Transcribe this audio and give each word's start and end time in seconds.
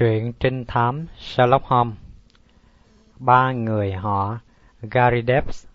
Truyện 0.00 0.32
trinh 0.40 0.64
thám 0.64 1.06
Sherlock 1.18 1.64
Holmes 1.64 1.96
Ba 3.18 3.52
người 3.52 3.92
họ 3.92 4.38
Gary 4.82 5.22
Debs 5.26 5.66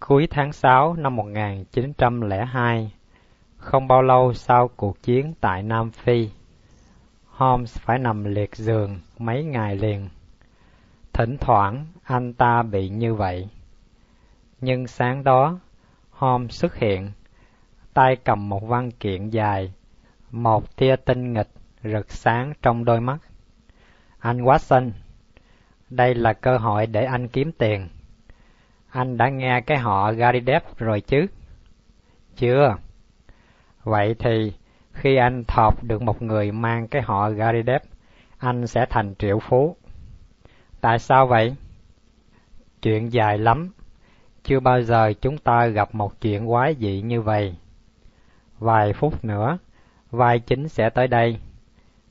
Cuối 0.00 0.26
tháng 0.30 0.52
sáu 0.52 0.94
năm 0.94 1.16
một 1.16 1.24
nghìn 1.24 1.64
chín 1.64 1.92
trăm 1.92 2.20
lẻ 2.20 2.44
hai, 2.44 2.92
không 3.56 3.88
bao 3.88 4.02
lâu 4.02 4.34
sau 4.34 4.68
cuộc 4.76 5.02
chiến 5.02 5.34
tại 5.40 5.62
Nam 5.62 5.90
Phi, 5.90 6.30
Holmes 7.26 7.78
phải 7.78 7.98
nằm 7.98 8.24
liệt 8.24 8.56
giường 8.56 9.00
mấy 9.18 9.44
ngày 9.44 9.76
liền. 9.76 10.08
Thỉnh 11.12 11.36
thoảng 11.40 11.86
anh 12.02 12.34
ta 12.34 12.62
bị 12.62 12.88
như 12.88 13.14
vậy. 13.14 13.48
Nhưng 14.60 14.86
sáng 14.86 15.24
đó, 15.24 15.58
Holmes 16.10 16.50
xuất 16.50 16.74
hiện, 16.74 17.10
tay 17.94 18.16
cầm 18.24 18.48
một 18.48 18.66
văn 18.66 18.90
kiện 18.90 19.30
dài, 19.30 19.72
một 20.30 20.76
tia 20.76 20.96
tinh 20.96 21.32
nghịch 21.32 21.48
rực 21.84 22.10
sáng 22.10 22.52
trong 22.62 22.84
đôi 22.84 23.00
mắt. 23.00 23.18
Anh 24.18 24.38
Watson, 24.38 24.90
đây 25.90 26.14
là 26.14 26.32
cơ 26.32 26.58
hội 26.58 26.86
để 26.86 27.04
anh 27.04 27.28
kiếm 27.28 27.52
tiền. 27.52 27.88
Anh 28.90 29.16
đã 29.16 29.28
nghe 29.28 29.60
cái 29.60 29.78
họ 29.78 30.12
Gary 30.12 30.40
Depp 30.46 30.78
rồi 30.78 31.00
chứ? 31.00 31.26
Chưa. 32.36 32.76
Vậy 33.82 34.14
thì 34.18 34.52
khi 34.92 35.16
anh 35.16 35.44
thọp 35.48 35.84
được 35.84 36.02
một 36.02 36.22
người 36.22 36.52
mang 36.52 36.88
cái 36.88 37.02
họ 37.02 37.30
Gary 37.30 37.62
Depp, 37.66 37.84
anh 38.38 38.66
sẽ 38.66 38.86
thành 38.90 39.14
triệu 39.18 39.38
phú. 39.38 39.76
Tại 40.80 40.98
sao 40.98 41.26
vậy? 41.26 41.56
Chuyện 42.82 43.12
dài 43.12 43.38
lắm. 43.38 43.72
Chưa 44.44 44.60
bao 44.60 44.82
giờ 44.82 45.12
chúng 45.20 45.38
ta 45.38 45.66
gặp 45.66 45.94
một 45.94 46.20
chuyện 46.20 46.46
quái 46.46 46.74
dị 46.74 47.02
như 47.02 47.22
vậy. 47.22 47.56
Vài 48.58 48.92
phút 48.92 49.24
nữa, 49.24 49.58
vai 50.10 50.38
chính 50.38 50.68
sẽ 50.68 50.90
tới 50.90 51.08
đây 51.08 51.38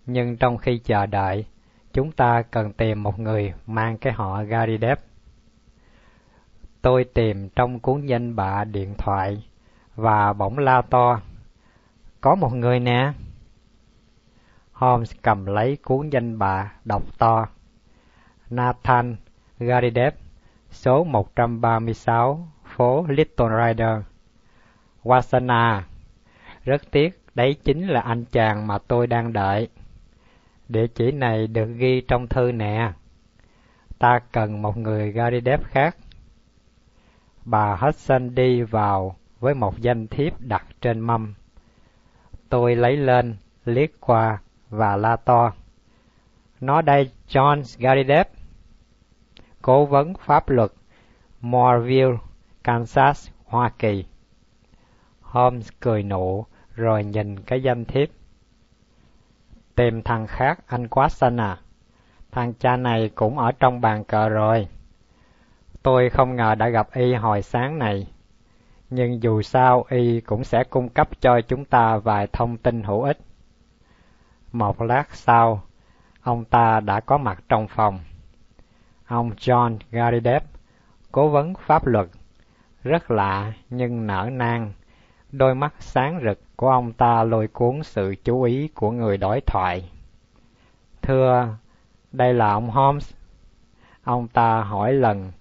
nhưng 0.05 0.37
trong 0.37 0.57
khi 0.57 0.77
chờ 0.77 1.05
đợi, 1.05 1.45
chúng 1.93 2.11
ta 2.11 2.41
cần 2.51 2.73
tìm 2.73 3.03
một 3.03 3.19
người 3.19 3.53
mang 3.67 3.97
cái 3.97 4.13
họ 4.13 4.43
Garidev. 4.43 4.97
Tôi 6.81 7.03
tìm 7.03 7.49
trong 7.49 7.79
cuốn 7.79 8.05
danh 8.05 8.35
bạ 8.35 8.63
điện 8.63 8.95
thoại 8.97 9.43
và 9.95 10.33
bỗng 10.33 10.57
la 10.57 10.81
to. 10.81 11.19
Có 12.21 12.35
một 12.35 12.53
người 12.53 12.79
nè. 12.79 13.13
Holmes 14.71 15.11
cầm 15.21 15.45
lấy 15.45 15.77
cuốn 15.83 16.09
danh 16.09 16.39
bạ 16.39 16.71
đọc 16.85 17.03
to. 17.17 17.47
Nathan 18.49 19.15
Garidev, 19.59 20.13
số 20.71 21.03
136, 21.03 22.47
phố 22.65 23.05
Little 23.09 23.47
Rider. 23.67 23.97
Wasana. 25.03 25.81
Rất 26.63 26.91
tiếc, 26.91 27.21
đấy 27.35 27.55
chính 27.63 27.87
là 27.87 28.01
anh 28.01 28.25
chàng 28.25 28.67
mà 28.67 28.77
tôi 28.77 29.07
đang 29.07 29.33
đợi. 29.33 29.67
Địa 30.71 30.87
chỉ 30.87 31.11
này 31.11 31.47
được 31.47 31.65
ghi 31.65 32.01
trong 32.07 32.27
thư 32.27 32.51
nè. 32.51 32.91
Ta 33.99 34.19
cần 34.31 34.61
một 34.61 34.77
người 34.77 35.11
Gary 35.11 35.39
khác. 35.63 35.97
Bà 37.45 37.75
Hudson 37.75 38.35
đi 38.35 38.61
vào 38.61 39.15
với 39.39 39.53
một 39.53 39.79
danh 39.79 40.07
thiếp 40.07 40.33
đặt 40.39 40.65
trên 40.81 40.99
mâm. 40.99 41.33
Tôi 42.49 42.75
lấy 42.75 42.97
lên, 42.97 43.35
liếc 43.65 43.89
qua 43.99 44.41
và 44.69 44.95
la 44.95 45.15
to. 45.15 45.53
Nó 46.61 46.81
đây 46.81 47.11
John 47.27 47.61
Gary 47.79 48.03
Cố 49.61 49.85
vấn 49.85 50.13
pháp 50.13 50.49
luật 50.49 50.71
Moorville, 51.41 52.17
Kansas, 52.63 53.29
Hoa 53.45 53.71
Kỳ. 53.79 54.05
Holmes 55.21 55.69
cười 55.79 56.03
nụ 56.03 56.45
rồi 56.75 57.03
nhìn 57.03 57.39
cái 57.39 57.63
danh 57.63 57.85
thiếp. 57.85 58.09
Tìm 59.75 60.01
thằng 60.01 60.27
khác 60.27 60.59
anh 60.67 60.87
quá 60.87 61.09
xanh 61.09 61.37
à. 61.37 61.57
Thằng 62.31 62.53
cha 62.53 62.77
này 62.77 63.09
cũng 63.15 63.37
ở 63.37 63.51
trong 63.51 63.81
bàn 63.81 64.03
cờ 64.03 64.29
rồi. 64.29 64.67
Tôi 65.83 66.09
không 66.09 66.35
ngờ 66.35 66.55
đã 66.55 66.69
gặp 66.69 66.87
y 66.93 67.13
hồi 67.13 67.41
sáng 67.41 67.79
này. 67.79 68.07
Nhưng 68.89 69.23
dù 69.23 69.41
sao 69.41 69.85
y 69.89 70.21
cũng 70.21 70.43
sẽ 70.43 70.63
cung 70.63 70.89
cấp 70.89 71.09
cho 71.21 71.41
chúng 71.41 71.65
ta 71.65 71.97
vài 71.97 72.27
thông 72.33 72.57
tin 72.57 72.83
hữu 72.83 73.01
ích. 73.01 73.17
Một 74.51 74.81
lát 74.81 75.15
sau, 75.15 75.63
ông 76.21 76.45
ta 76.45 76.79
đã 76.79 76.99
có 76.99 77.17
mặt 77.17 77.43
trong 77.49 77.67
phòng. 77.67 77.99
Ông 79.05 79.29
John 79.29 79.77
Garidev, 79.91 80.43
cố 81.11 81.29
vấn 81.29 81.53
pháp 81.53 81.85
luật, 81.85 82.07
rất 82.83 83.11
lạ 83.11 83.53
nhưng 83.69 84.07
nở 84.07 84.29
nang 84.31 84.71
Đôi 85.31 85.55
mắt 85.55 85.73
sáng 85.79 86.21
rực 86.23 86.39
của 86.55 86.69
ông 86.69 86.93
ta 86.93 87.23
lôi 87.23 87.47
cuốn 87.47 87.83
sự 87.83 88.15
chú 88.23 88.41
ý 88.43 88.67
của 88.67 88.91
người 88.91 89.17
đối 89.17 89.41
thoại. 89.41 89.89
Thưa, 91.01 91.47
đây 92.11 92.33
là 92.33 92.51
ông 92.51 92.69
Holmes. 92.69 93.13
Ông 94.03 94.27
ta 94.27 94.61
hỏi 94.61 94.93
lần, 94.93 95.31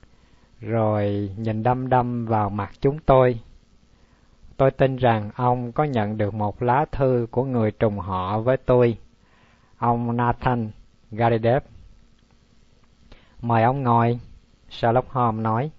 rồi 0.60 1.30
nhìn 1.36 1.62
đăm 1.62 1.88
đăm 1.88 2.26
vào 2.26 2.50
mặt 2.50 2.70
chúng 2.80 2.98
tôi. 2.98 3.40
Tôi 4.56 4.70
tin 4.70 4.96
rằng 4.96 5.30
ông 5.34 5.72
có 5.72 5.84
nhận 5.84 6.18
được 6.18 6.34
một 6.34 6.62
lá 6.62 6.84
thư 6.92 7.26
của 7.30 7.44
người 7.44 7.70
trùng 7.70 7.98
họ 7.98 8.38
với 8.38 8.56
tôi, 8.56 8.96
ông 9.78 10.16
Nathan 10.16 10.70
Garidev. 11.10 11.62
Mời 13.42 13.62
ông 13.62 13.82
ngồi, 13.82 14.20
Sherlock 14.70 15.08
Holmes 15.08 15.42
nói. 15.42 15.70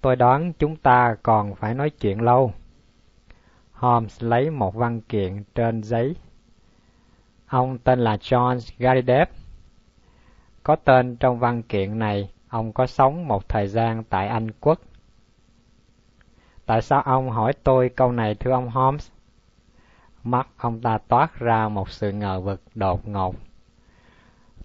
Tôi 0.00 0.16
đoán 0.16 0.52
chúng 0.58 0.76
ta 0.76 1.16
còn 1.22 1.54
phải 1.54 1.74
nói 1.74 1.90
chuyện 1.90 2.20
lâu. 2.20 2.52
Holmes 3.84 4.22
lấy 4.22 4.50
một 4.50 4.74
văn 4.74 5.00
kiện 5.00 5.44
trên 5.54 5.82
giấy. 5.82 6.16
Ông 7.46 7.78
tên 7.78 7.98
là 7.98 8.16
John 8.16 8.74
Garidev. 8.78 9.28
Có 10.62 10.76
tên 10.76 11.16
trong 11.16 11.38
văn 11.38 11.62
kiện 11.62 11.98
này, 11.98 12.30
ông 12.48 12.72
có 12.72 12.86
sống 12.86 13.28
một 13.28 13.48
thời 13.48 13.68
gian 13.68 14.04
tại 14.04 14.28
Anh 14.28 14.50
Quốc. 14.60 14.80
Tại 16.66 16.82
sao 16.82 17.02
ông 17.02 17.30
hỏi 17.30 17.52
tôi 17.64 17.88
câu 17.88 18.12
này 18.12 18.34
thưa 18.34 18.50
ông 18.50 18.70
Holmes? 18.70 19.10
Mắt 20.22 20.48
ông 20.56 20.80
ta 20.80 20.98
toát 20.98 21.38
ra 21.38 21.68
một 21.68 21.90
sự 21.90 22.12
ngờ 22.12 22.40
vực 22.40 22.60
đột 22.74 23.08
ngột. 23.08 23.34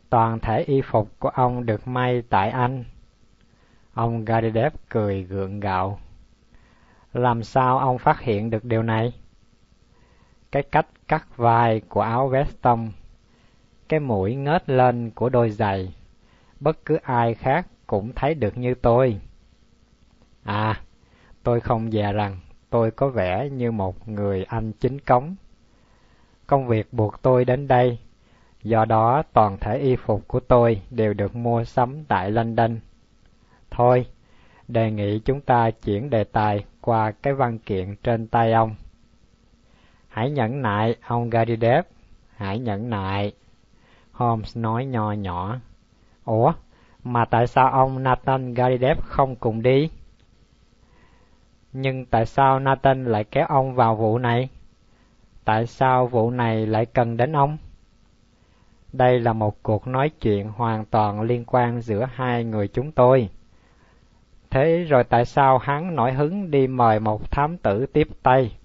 Toàn 0.09 0.39
thể 0.39 0.63
y 0.63 0.81
phục 0.81 1.19
của 1.19 1.29
ông 1.29 1.65
được 1.65 1.87
may 1.87 2.21
tại 2.29 2.49
Anh. 2.49 2.83
Ông 3.93 4.25
Garidev 4.25 4.73
cười 4.89 5.23
gượng 5.23 5.59
gạo. 5.59 5.99
Làm 7.13 7.43
sao 7.43 7.77
ông 7.79 7.97
phát 7.97 8.19
hiện 8.19 8.49
được 8.49 8.65
điều 8.65 8.83
này? 8.83 9.13
Cái 10.51 10.63
cách 10.63 10.87
cắt 11.07 11.37
vai 11.37 11.81
của 11.89 12.01
áo 12.01 12.27
vest 12.27 12.61
tông, 12.61 12.91
cái 13.89 13.99
mũi 13.99 14.35
ngớt 14.35 14.69
lên 14.69 15.11
của 15.15 15.29
đôi 15.29 15.49
giày, 15.49 15.93
bất 16.59 16.85
cứ 16.85 16.95
ai 17.03 17.33
khác 17.33 17.67
cũng 17.87 18.11
thấy 18.15 18.33
được 18.33 18.57
như 18.57 18.75
tôi. 18.75 19.19
À, 20.43 20.81
tôi 21.43 21.59
không 21.59 21.91
dè 21.91 22.11
rằng 22.13 22.39
tôi 22.69 22.91
có 22.91 23.09
vẻ 23.09 23.49
như 23.49 23.71
một 23.71 24.09
người 24.09 24.43
anh 24.43 24.71
chính 24.71 24.99
cống. 24.99 25.35
Công 26.47 26.67
việc 26.67 26.93
buộc 26.93 27.21
tôi 27.21 27.45
đến 27.45 27.67
đây, 27.67 27.99
do 28.63 28.85
đó 28.85 29.23
toàn 29.33 29.57
thể 29.57 29.77
y 29.77 29.95
phục 29.95 30.27
của 30.27 30.39
tôi 30.39 30.81
đều 30.89 31.13
được 31.13 31.35
mua 31.35 31.63
sắm 31.63 32.03
tại 32.03 32.31
London. 32.31 32.79
Thôi, 33.71 34.05
đề 34.69 34.91
nghị 34.91 35.19
chúng 35.19 35.41
ta 35.41 35.71
chuyển 35.71 36.09
đề 36.09 36.23
tài 36.23 36.65
qua 36.81 37.11
cái 37.11 37.33
văn 37.33 37.59
kiện 37.59 37.95
trên 38.03 38.27
tay 38.27 38.53
ông. 38.53 38.75
Hãy 40.07 40.31
nhẫn 40.31 40.61
nại, 40.61 40.95
ông 41.07 41.29
Gadidev, 41.29 41.85
hãy 42.35 42.59
nhẫn 42.59 42.89
nại. 42.89 43.31
Holmes 44.11 44.57
nói 44.57 44.85
nho 44.85 45.11
nhỏ. 45.11 45.57
Ủa, 46.25 46.53
mà 47.03 47.25
tại 47.25 47.47
sao 47.47 47.71
ông 47.71 48.03
Nathan 48.03 48.53
Gadidev 48.53 48.97
không 49.01 49.35
cùng 49.35 49.61
đi? 49.61 49.89
Nhưng 51.73 52.05
tại 52.05 52.25
sao 52.25 52.59
Nathan 52.59 53.05
lại 53.05 53.23
kéo 53.23 53.45
ông 53.49 53.75
vào 53.75 53.95
vụ 53.95 54.17
này? 54.17 54.49
Tại 55.45 55.67
sao 55.67 56.07
vụ 56.07 56.31
này 56.31 56.65
lại 56.65 56.85
cần 56.85 57.17
đến 57.17 57.35
ông? 57.35 57.57
Đây 58.93 59.19
là 59.19 59.33
một 59.33 59.63
cuộc 59.63 59.87
nói 59.87 60.09
chuyện 60.21 60.49
hoàn 60.49 60.85
toàn 60.85 61.21
liên 61.21 61.45
quan 61.45 61.81
giữa 61.81 62.07
hai 62.13 62.43
người 62.43 62.67
chúng 62.67 62.91
tôi. 62.91 63.29
Thế 64.49 64.83
rồi 64.89 65.03
tại 65.03 65.25
sao 65.25 65.57
hắn 65.57 65.95
nổi 65.95 66.13
hứng 66.13 66.51
đi 66.51 66.67
mời 66.67 66.99
một 66.99 67.31
thám 67.31 67.57
tử 67.57 67.85
tiếp 67.85 68.07
tay? 68.23 68.57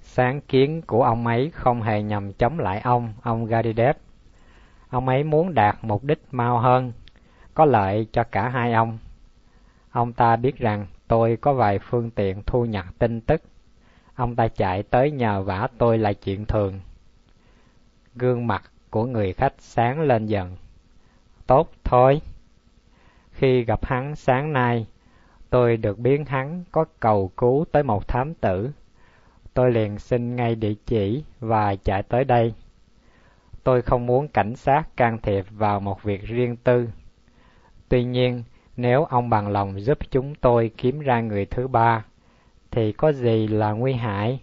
Sáng 0.00 0.40
kiến 0.40 0.82
của 0.82 1.02
ông 1.02 1.26
ấy 1.26 1.50
không 1.50 1.82
hề 1.82 2.02
nhằm 2.02 2.32
chống 2.32 2.58
lại 2.58 2.80
ông, 2.80 3.12
ông 3.22 3.46
Gadidev. 3.46 3.96
Ông 4.88 5.08
ấy 5.08 5.24
muốn 5.24 5.54
đạt 5.54 5.76
mục 5.82 6.04
đích 6.04 6.22
mau 6.30 6.58
hơn, 6.58 6.92
có 7.54 7.64
lợi 7.64 8.06
cho 8.12 8.24
cả 8.24 8.48
hai 8.48 8.72
ông. 8.72 8.98
Ông 9.90 10.12
ta 10.12 10.36
biết 10.36 10.58
rằng 10.58 10.86
tôi 11.08 11.38
có 11.40 11.52
vài 11.52 11.78
phương 11.78 12.10
tiện 12.10 12.42
thu 12.46 12.64
nhặt 12.64 12.86
tin 12.98 13.20
tức. 13.20 13.42
Ông 14.14 14.36
ta 14.36 14.48
chạy 14.48 14.82
tới 14.82 15.10
nhờ 15.10 15.42
vả 15.42 15.68
tôi 15.78 15.98
là 15.98 16.12
chuyện 16.12 16.46
thường. 16.46 16.80
Gương 18.14 18.46
mặt 18.46 18.62
của 18.90 19.04
người 19.04 19.32
khách 19.32 19.54
sáng 19.58 20.00
lên 20.00 20.26
dần. 20.26 20.56
Tốt 21.46 21.72
thôi. 21.84 22.20
Khi 23.32 23.64
gặp 23.64 23.84
hắn 23.84 24.16
sáng 24.16 24.52
nay, 24.52 24.86
tôi 25.50 25.76
được 25.76 25.98
biết 25.98 26.20
hắn 26.28 26.64
có 26.72 26.84
cầu 27.00 27.30
cứu 27.36 27.64
tới 27.72 27.82
một 27.82 28.08
thám 28.08 28.34
tử. 28.34 28.70
Tôi 29.54 29.70
liền 29.70 29.98
xin 29.98 30.36
ngay 30.36 30.54
địa 30.54 30.74
chỉ 30.86 31.24
và 31.40 31.74
chạy 31.74 32.02
tới 32.02 32.24
đây. 32.24 32.54
Tôi 33.64 33.82
không 33.82 34.06
muốn 34.06 34.28
cảnh 34.28 34.56
sát 34.56 34.96
can 34.96 35.18
thiệp 35.22 35.46
vào 35.50 35.80
một 35.80 36.02
việc 36.02 36.22
riêng 36.22 36.56
tư. 36.56 36.88
Tuy 37.88 38.04
nhiên, 38.04 38.42
nếu 38.76 39.04
ông 39.04 39.30
bằng 39.30 39.48
lòng 39.48 39.80
giúp 39.80 39.98
chúng 40.10 40.34
tôi 40.34 40.70
kiếm 40.76 41.00
ra 41.00 41.20
người 41.20 41.46
thứ 41.46 41.68
ba, 41.68 42.04
thì 42.70 42.92
có 42.92 43.12
gì 43.12 43.48
là 43.48 43.72
nguy 43.72 43.92
hại? 43.92 44.40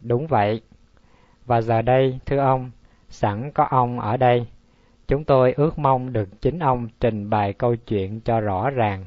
Đúng 0.00 0.26
vậy. 0.26 0.62
Và 1.46 1.60
giờ 1.60 1.82
đây, 1.82 2.18
thưa 2.26 2.38
ông, 2.38 2.70
sẵn 3.08 3.50
có 3.52 3.64
ông 3.64 4.00
ở 4.00 4.16
đây, 4.16 4.46
chúng 5.08 5.24
tôi 5.24 5.52
ước 5.52 5.78
mong 5.78 6.12
được 6.12 6.28
chính 6.40 6.58
ông 6.58 6.88
trình 7.00 7.30
bày 7.30 7.52
câu 7.52 7.76
chuyện 7.76 8.20
cho 8.20 8.40
rõ 8.40 8.70
ràng. 8.70 9.04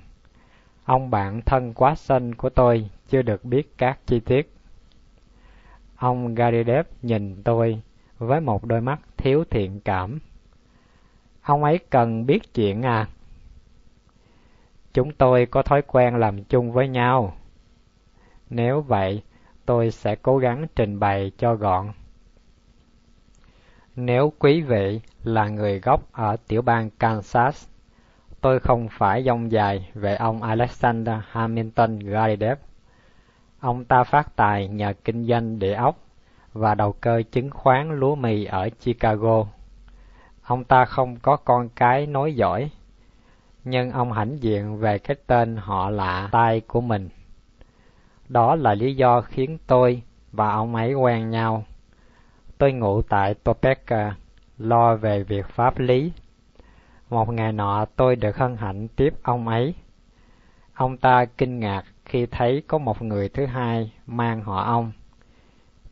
Ông 0.84 1.10
bạn 1.10 1.42
thân 1.42 1.74
quá 1.74 1.96
xanh 1.96 2.36
của 2.36 2.50
tôi 2.50 2.90
chưa 3.10 3.22
được 3.22 3.46
biết 3.46 3.78
các 3.78 4.00
chi 4.06 4.20
tiết. 4.20 4.54
Ông 5.96 6.36
Garidev 6.36 6.86
nhìn 7.02 7.44
tôi 7.44 7.82
với 8.18 8.42
một 8.42 8.66
đôi 8.66 8.82
mắt 8.82 9.00
thiếu 9.18 9.44
thiện 9.50 9.80
cảm. 9.80 10.20
Ông 11.42 11.64
ấy 11.64 11.80
cần 11.90 12.26
biết 12.26 12.54
chuyện 12.54 12.82
à? 12.82 13.08
Chúng 14.94 15.12
tôi 15.12 15.46
có 15.46 15.62
thói 15.62 15.82
quen 15.82 16.16
làm 16.16 16.44
chung 16.44 16.72
với 16.72 16.88
nhau. 16.88 17.34
Nếu 18.50 18.82
vậy, 18.82 19.24
tôi 19.66 19.92
sẽ 19.92 20.16
cố 20.16 20.38
gắng 20.38 20.68
trình 20.76 21.00
bày 21.00 21.32
cho 21.38 21.56
gọn. 21.56 21.88
Nếu 24.04 24.34
quý 24.40 24.62
vị 24.62 25.02
là 25.24 25.48
người 25.48 25.80
gốc 25.80 26.02
ở 26.12 26.36
tiểu 26.48 26.62
bang 26.62 26.90
Kansas, 26.90 27.68
tôi 28.42 28.60
không 28.60 28.88
phải 28.92 29.24
dông 29.24 29.52
dài 29.52 29.90
về 29.94 30.16
ông 30.16 30.44
Alexander 30.44 31.16
Hamilton 31.32 32.00
Garidev. 32.00 32.58
Ông 33.60 33.86
ta 33.86 34.04
phát 34.04 34.36
tài 34.36 34.68
nhờ 34.68 34.94
kinh 35.04 35.28
doanh 35.28 35.60
địa 35.60 35.74
ốc 35.74 35.96
và 36.54 36.76
đầu 36.76 36.94
cơ 37.02 37.22
chứng 37.32 37.50
khoán 37.50 38.00
lúa 38.00 38.16
mì 38.16 38.46
ở 38.46 38.70
Chicago. 38.70 39.46
Ông 40.44 40.64
ta 40.64 40.86
không 40.86 41.16
có 41.22 41.36
con 41.36 41.70
cái 41.70 42.08
nối 42.08 42.34
giỏi, 42.34 42.70
nhưng 43.64 43.92
ông 43.92 44.12
hãnh 44.12 44.38
diện 44.44 44.78
về 44.78 44.98
cái 45.00 45.18
tên 45.28 45.56
họ 45.56 45.90
lạ 45.90 46.30
tai 46.32 46.62
của 46.62 46.82
mình. 46.82 47.10
Đó 48.30 48.56
là 48.56 48.74
lý 48.74 48.96
do 48.96 49.22
khiến 49.22 49.58
tôi 49.68 50.02
và 50.32 50.52
ông 50.52 50.76
ấy 50.76 50.94
quen 50.94 51.30
nhau. 51.30 51.64
Tôi 52.62 52.74
ngủ 52.74 53.02
tại 53.02 53.34
Topeka, 53.34 54.16
lo 54.58 54.96
về 54.96 55.24
việc 55.24 55.46
pháp 55.48 55.80
lý. 55.80 56.12
Một 57.10 57.30
ngày 57.30 57.52
nọ 57.52 57.86
tôi 57.96 58.16
được 58.16 58.38
hân 58.38 58.58
hạnh 58.58 58.88
tiếp 58.96 59.14
ông 59.24 59.48
ấy. 59.48 59.76
Ông 60.74 60.98
ta 60.98 61.26
kinh 61.26 61.60
ngạc 61.60 61.84
khi 62.06 62.26
thấy 62.26 62.64
có 62.68 62.78
một 62.78 63.02
người 63.02 63.30
thứ 63.30 63.46
hai 63.46 63.94
mang 64.08 64.42
họ 64.42 64.64
ông. 64.64 64.92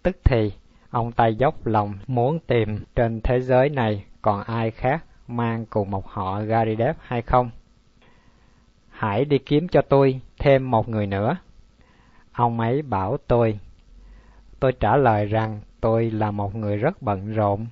Tức 0.04 0.18
thì, 0.24 0.52
ông 0.90 1.12
ta 1.12 1.28
dốc 1.28 1.66
lòng 1.66 1.94
muốn 2.08 2.40
tìm 2.40 2.84
trên 2.96 3.22
thế 3.22 3.42
giới 3.42 3.70
này 3.70 4.06
còn 4.22 4.44
ai 4.44 4.72
khác 4.72 5.06
mang 5.28 5.66
cùng 5.66 5.92
một 5.92 6.08
họ 6.08 6.42
Garidev 6.42 6.96
hay 7.02 7.22
không. 7.22 7.50
Hãy 8.90 9.26
đi 9.26 9.38
kiếm 9.38 9.68
cho 9.68 9.82
tôi 9.82 10.22
thêm 10.40 10.72
một 10.72 10.90
người 10.90 11.08
nữa. 11.08 11.38
Ông 12.32 12.60
ấy 12.60 12.82
bảo 12.82 13.18
tôi. 13.28 13.60
Tôi 14.60 14.74
trả 14.80 14.98
lời 14.98 15.26
rằng 15.26 15.62
tôi 15.82 16.12
là 16.12 16.32
một 16.32 16.56
người 16.56 16.78
rất 16.78 17.02
bận 17.02 17.34
rộn, 17.34 17.68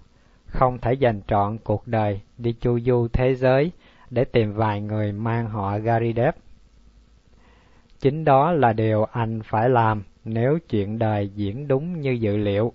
không 0.45 0.77
thể 0.77 0.93
dành 0.93 1.21
trọn 1.27 1.57
cuộc 1.63 1.87
đời 1.87 2.21
đi 2.37 2.53
chu 2.53 2.79
du 2.79 3.07
thế 3.13 3.35
giới 3.35 3.71
để 4.09 4.25
tìm 4.25 4.53
vài 4.53 4.81
người 4.81 5.11
mang 5.11 5.49
họ 5.49 5.79
Garidev. 5.79 6.35
Chính 7.99 8.25
đó 8.25 8.51
là 8.51 8.73
điều 8.73 9.03
anh 9.03 9.41
phải 9.43 9.69
làm 9.69 10.03
nếu 10.25 10.59
chuyện 10.69 10.99
đời 10.99 11.29
diễn 11.29 11.67
đúng 11.67 12.01
như 12.01 12.11
dự 12.11 12.37
liệu. 12.37 12.73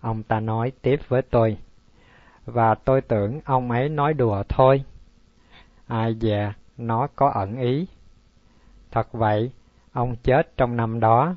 Ông 0.00 0.22
ta 0.22 0.40
nói 0.40 0.72
tiếp 0.82 1.00
với 1.08 1.22
tôi. 1.22 1.56
Và 2.44 2.74
tôi 2.74 3.00
tưởng 3.00 3.40
ông 3.44 3.70
ấy 3.70 3.88
nói 3.88 4.14
đùa 4.14 4.42
thôi. 4.48 4.84
Ai 5.86 6.16
dè, 6.20 6.52
nó 6.76 7.08
có 7.16 7.30
ẩn 7.30 7.60
ý. 7.60 7.86
Thật 8.90 9.12
vậy, 9.12 9.50
ông 9.92 10.16
chết 10.22 10.56
trong 10.56 10.76
năm 10.76 11.00
đó, 11.00 11.34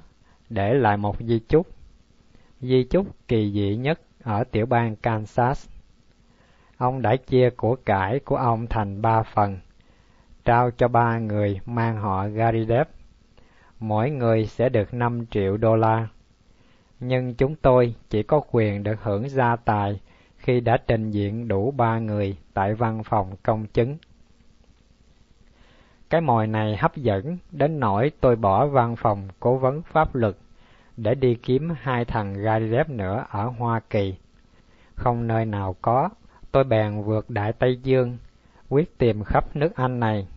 để 0.49 0.73
lại 0.73 0.97
một 0.97 1.15
di 1.19 1.39
chúc. 1.39 1.67
Di 2.61 2.83
chúc 2.83 3.07
kỳ 3.27 3.51
dị 3.51 3.75
nhất 3.75 4.01
ở 4.23 4.43
tiểu 4.43 4.65
bang 4.65 4.95
Kansas. 4.95 5.69
Ông 6.77 7.01
đã 7.01 7.15
chia 7.15 7.49
của 7.49 7.75
cải 7.85 8.19
của 8.19 8.35
ông 8.35 8.67
thành 8.67 9.01
ba 9.01 9.23
phần, 9.23 9.59
trao 10.45 10.71
cho 10.71 10.87
ba 10.87 11.19
người 11.19 11.59
mang 11.65 11.97
họ 11.97 12.27
Garidev. 12.27 12.87
Mỗi 13.79 14.09
người 14.09 14.45
sẽ 14.45 14.69
được 14.69 14.93
5 14.93 15.25
triệu 15.25 15.57
đô 15.57 15.75
la. 15.75 16.07
Nhưng 16.99 17.33
chúng 17.35 17.55
tôi 17.55 17.95
chỉ 18.09 18.23
có 18.23 18.41
quyền 18.51 18.83
được 18.83 19.03
hưởng 19.03 19.29
gia 19.29 19.55
tài 19.55 19.99
khi 20.37 20.59
đã 20.59 20.77
trình 20.87 21.11
diện 21.11 21.47
đủ 21.47 21.71
ba 21.71 21.99
người 21.99 22.37
tại 22.53 22.73
văn 22.73 23.03
phòng 23.03 23.35
công 23.43 23.65
chứng. 23.67 23.97
Cái 26.09 26.21
mồi 26.21 26.47
này 26.47 26.77
hấp 26.77 26.95
dẫn 26.95 27.37
đến 27.51 27.79
nỗi 27.79 28.11
tôi 28.21 28.35
bỏ 28.35 28.67
văn 28.67 28.95
phòng 28.95 29.27
cố 29.39 29.57
vấn 29.57 29.81
pháp 29.81 30.15
luật 30.15 30.35
để 30.97 31.15
đi 31.15 31.35
kiếm 31.35 31.69
hai 31.81 32.05
thằng 32.05 32.33
gai 32.33 32.59
nữa 32.87 33.25
ở 33.29 33.45
Hoa 33.45 33.79
Kỳ. 33.89 34.15
Không 34.95 35.27
nơi 35.27 35.45
nào 35.45 35.75
có, 35.81 36.09
tôi 36.51 36.63
bèn 36.63 37.01
vượt 37.01 37.29
Đại 37.29 37.53
Tây 37.53 37.79
Dương, 37.83 38.17
quyết 38.69 38.97
tìm 38.97 39.23
khắp 39.23 39.55
nước 39.55 39.75
Anh 39.75 39.99
này. 39.99 40.27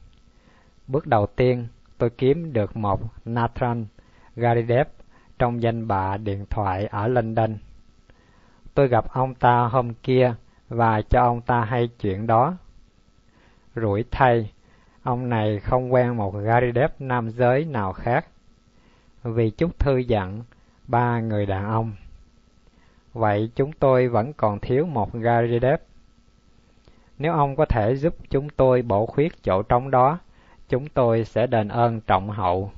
Bước 0.86 1.06
đầu 1.06 1.26
tiên, 1.26 1.66
tôi 1.98 2.10
kiếm 2.10 2.52
được 2.52 2.76
một 2.76 3.00
Nathan 3.24 3.87
Garidev 4.37 4.87
trong 5.38 5.62
danh 5.62 5.88
bạ 5.88 6.16
điện 6.16 6.46
thoại 6.50 6.87
ở 6.87 7.08
London. 7.08 7.56
Tôi 8.75 8.88
gặp 8.88 9.08
ông 9.12 9.34
ta 9.34 9.66
hôm 9.66 9.94
kia 9.94 10.34
và 10.68 11.02
cho 11.02 11.20
ông 11.20 11.40
ta 11.40 11.64
hay 11.64 11.88
chuyện 12.00 12.26
đó. 12.26 12.56
Rủi 13.76 14.04
thay, 14.11 14.52
ông 15.02 15.28
này 15.28 15.61
không 15.61 15.92
quen 15.92 16.16
một 16.16 16.30
Garidev 16.30 16.90
nam 16.99 17.30
giới 17.30 17.64
nào 17.64 17.92
khác. 17.92 18.26
Vì 19.25 19.50
chút 19.50 19.78
thư 19.78 20.02
giãn 20.02 20.43
ba 20.88 21.21
người 21.21 21.47
đàn 21.47 21.64
ông. 21.64 21.93
Vậy 23.12 23.50
chúng 23.57 23.73
tôi 23.73 24.09
vẫn 24.09 24.33
còn 24.33 24.59
thiếu 24.59 24.87
một 24.87 25.12
gari 25.12 25.59
đếp. 25.59 25.83
Nếu 27.19 27.33
ông 27.33 27.57
có 27.57 27.64
thể 27.64 27.97
giúp 27.97 28.14
chúng 28.31 28.49
tôi 28.49 28.83
bổ 28.83 29.07
khuyết 29.07 29.43
chỗ 29.43 29.62
trống 29.62 29.90
đó, 29.90 30.19
chúng 30.69 30.88
tôi 30.88 31.25
sẽ 31.25 31.47
đền 31.47 31.69
ơn 31.69 32.00
trọng 32.00 32.31
hậu. 32.31 32.73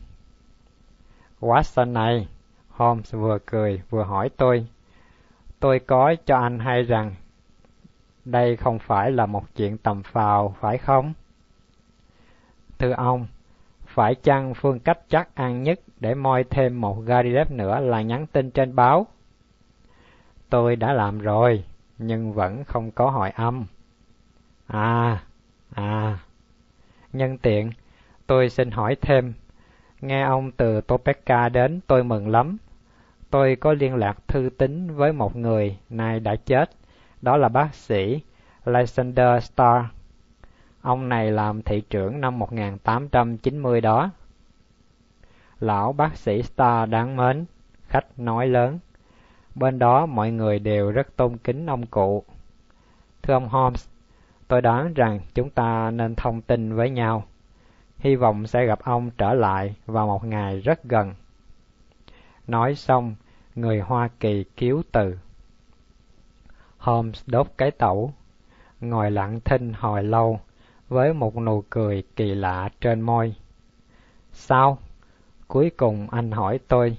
Watson 1.41 1.93
này, 1.93 2.29
Holmes 2.69 3.15
vừa 3.15 3.39
cười 3.47 3.83
vừa 3.91 4.03
hỏi 4.03 4.31
tôi. 4.37 4.67
Tôi 5.61 5.79
có 5.79 6.15
cho 6.27 6.39
anh 6.39 6.59
hay 6.59 6.83
rằng 6.83 7.15
đây 8.25 8.57
không 8.57 8.79
phải 8.79 9.11
là 9.11 9.27
một 9.27 9.45
chuyện 9.57 9.79
tầm 9.79 10.03
phào, 10.03 10.55
phải 10.61 10.79
không? 10.79 11.13
Thưa 12.79 12.93
ông, 12.93 13.27
phải 13.97 14.15
chăng 14.15 14.55
phương 14.55 14.79
cách 14.79 14.99
chắc 15.09 15.35
ăn 15.35 15.63
nhất 15.63 15.81
để 16.01 16.15
moi 16.15 16.45
thêm 16.45 16.81
một 16.81 17.01
Garidev 17.01 17.51
nữa 17.51 17.81
là 17.81 18.03
nhắn 18.03 18.27
tin 18.27 18.51
trên 18.51 18.77
báo? 18.77 19.07
Tôi 20.51 20.77
đã 20.77 20.93
làm 20.93 21.19
rồi, 21.19 21.65
nhưng 21.99 22.33
vẫn 22.33 22.65
không 22.65 22.91
có 22.91 23.11
hỏi 23.11 23.31
âm. 23.31 23.67
À, 24.67 25.23
à, 25.75 26.19
nhân 27.13 27.39
tiện, 27.39 27.71
tôi 28.27 28.51
xin 28.51 28.71
hỏi 28.71 28.97
thêm, 29.01 29.33
nghe 30.01 30.23
ông 30.23 30.51
từ 30.53 30.81
Topeka 30.81 31.49
đến 31.49 31.81
tôi 31.87 32.05
mừng 32.05 32.29
lắm. 32.29 32.57
Tôi 33.31 33.57
có 33.57 33.73
liên 33.73 33.95
lạc 33.95 34.29
thư 34.29 34.51
tín 34.59 34.97
với 34.97 35.13
một 35.13 35.37
người 35.37 35.79
nay 35.91 36.21
đã 36.21 36.37
chết, 36.37 36.71
đó 37.23 37.37
là 37.37 37.49
bác 37.49 37.75
sĩ 37.75 38.21
Lysander 38.65 39.45
Starr. 39.45 39.96
Ông 40.87 41.09
này 41.09 41.31
làm 41.31 41.63
thị 41.63 41.83
trưởng 41.91 42.21
năm 42.21 42.39
1890 42.39 43.81
đó. 43.81 44.11
Lão 45.61 45.93
bác 45.93 46.17
sĩ 46.17 46.43
star 46.43 46.91
đáng 46.91 47.17
mến, 47.17 47.45
khách 47.83 48.19
nói 48.19 48.47
lớn. 48.47 48.79
Bên 49.55 49.79
đó 49.79 50.07
mọi 50.07 50.31
người 50.31 50.59
đều 50.59 50.91
rất 50.91 51.17
tôn 51.17 51.37
kính 51.37 51.67
ông 51.67 51.87
cụ. 51.87 52.25
Thưa 53.23 53.35
ông 53.35 53.49
Holmes, 53.49 53.89
tôi 54.49 54.63
đoán 54.63 54.95
rằng 54.95 55.21
chúng 55.35 55.51
ta 55.51 55.91
nên 55.91 56.15
thông 56.15 56.43
tin 56.43 56.75
với 56.75 56.91
nhau. 56.91 57.25
Hy 57.99 58.17
vọng 58.17 58.47
sẽ 58.47 58.67
gặp 58.67 58.79
ông 58.83 59.11
trở 59.19 59.35
lại 59.35 59.75
vào 59.87 60.07
một 60.07 60.25
ngày 60.25 60.61
rất 60.61 60.85
gần. 60.85 61.15
Nói 62.47 62.75
xong, 62.75 63.15
người 63.55 63.81
Hoa 63.81 64.09
Kỳ 64.21 64.45
cứu 64.57 64.83
từ. 64.93 65.19
Holmes 66.79 67.23
đốt 67.27 67.47
cái 67.59 67.71
tẩu, 67.71 68.13
ngồi 68.81 69.11
lặng 69.11 69.41
thinh 69.45 69.73
hồi 69.73 70.05
lâu 70.05 70.41
với 70.89 71.13
một 71.13 71.37
nụ 71.37 71.65
cười 71.71 72.03
kỳ 72.17 72.35
lạ 72.35 72.69
trên 72.81 73.01
môi. 73.01 73.35
Sao? 74.33 74.79
Cuối 75.49 75.71
cùng 75.77 76.11
anh 76.11 76.31
hỏi 76.31 76.59
tôi. 76.69 76.97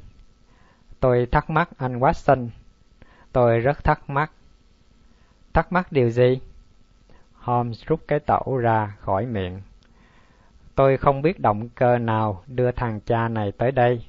Tôi 1.00 1.28
thắc 1.32 1.50
mắc 1.50 1.70
anh 1.78 2.00
Watson. 2.00 2.50
Tôi 3.32 3.60
rất 3.60 3.84
thắc 3.84 4.10
mắc. 4.10 4.32
Thắc 5.54 5.72
mắc 5.72 5.92
điều 5.92 6.10
gì? 6.10 6.40
Holmes 7.34 7.86
rút 7.86 8.00
cái 8.08 8.20
tẩu 8.20 8.58
ra 8.58 8.96
khỏi 9.00 9.26
miệng. 9.26 9.62
Tôi 10.76 10.98
không 10.98 11.22
biết 11.22 11.40
động 11.40 11.70
cơ 11.70 11.98
nào 11.98 12.44
đưa 12.48 12.72
thằng 12.72 13.00
cha 13.06 13.28
này 13.28 13.52
tới 13.52 13.72
đây. 13.72 14.06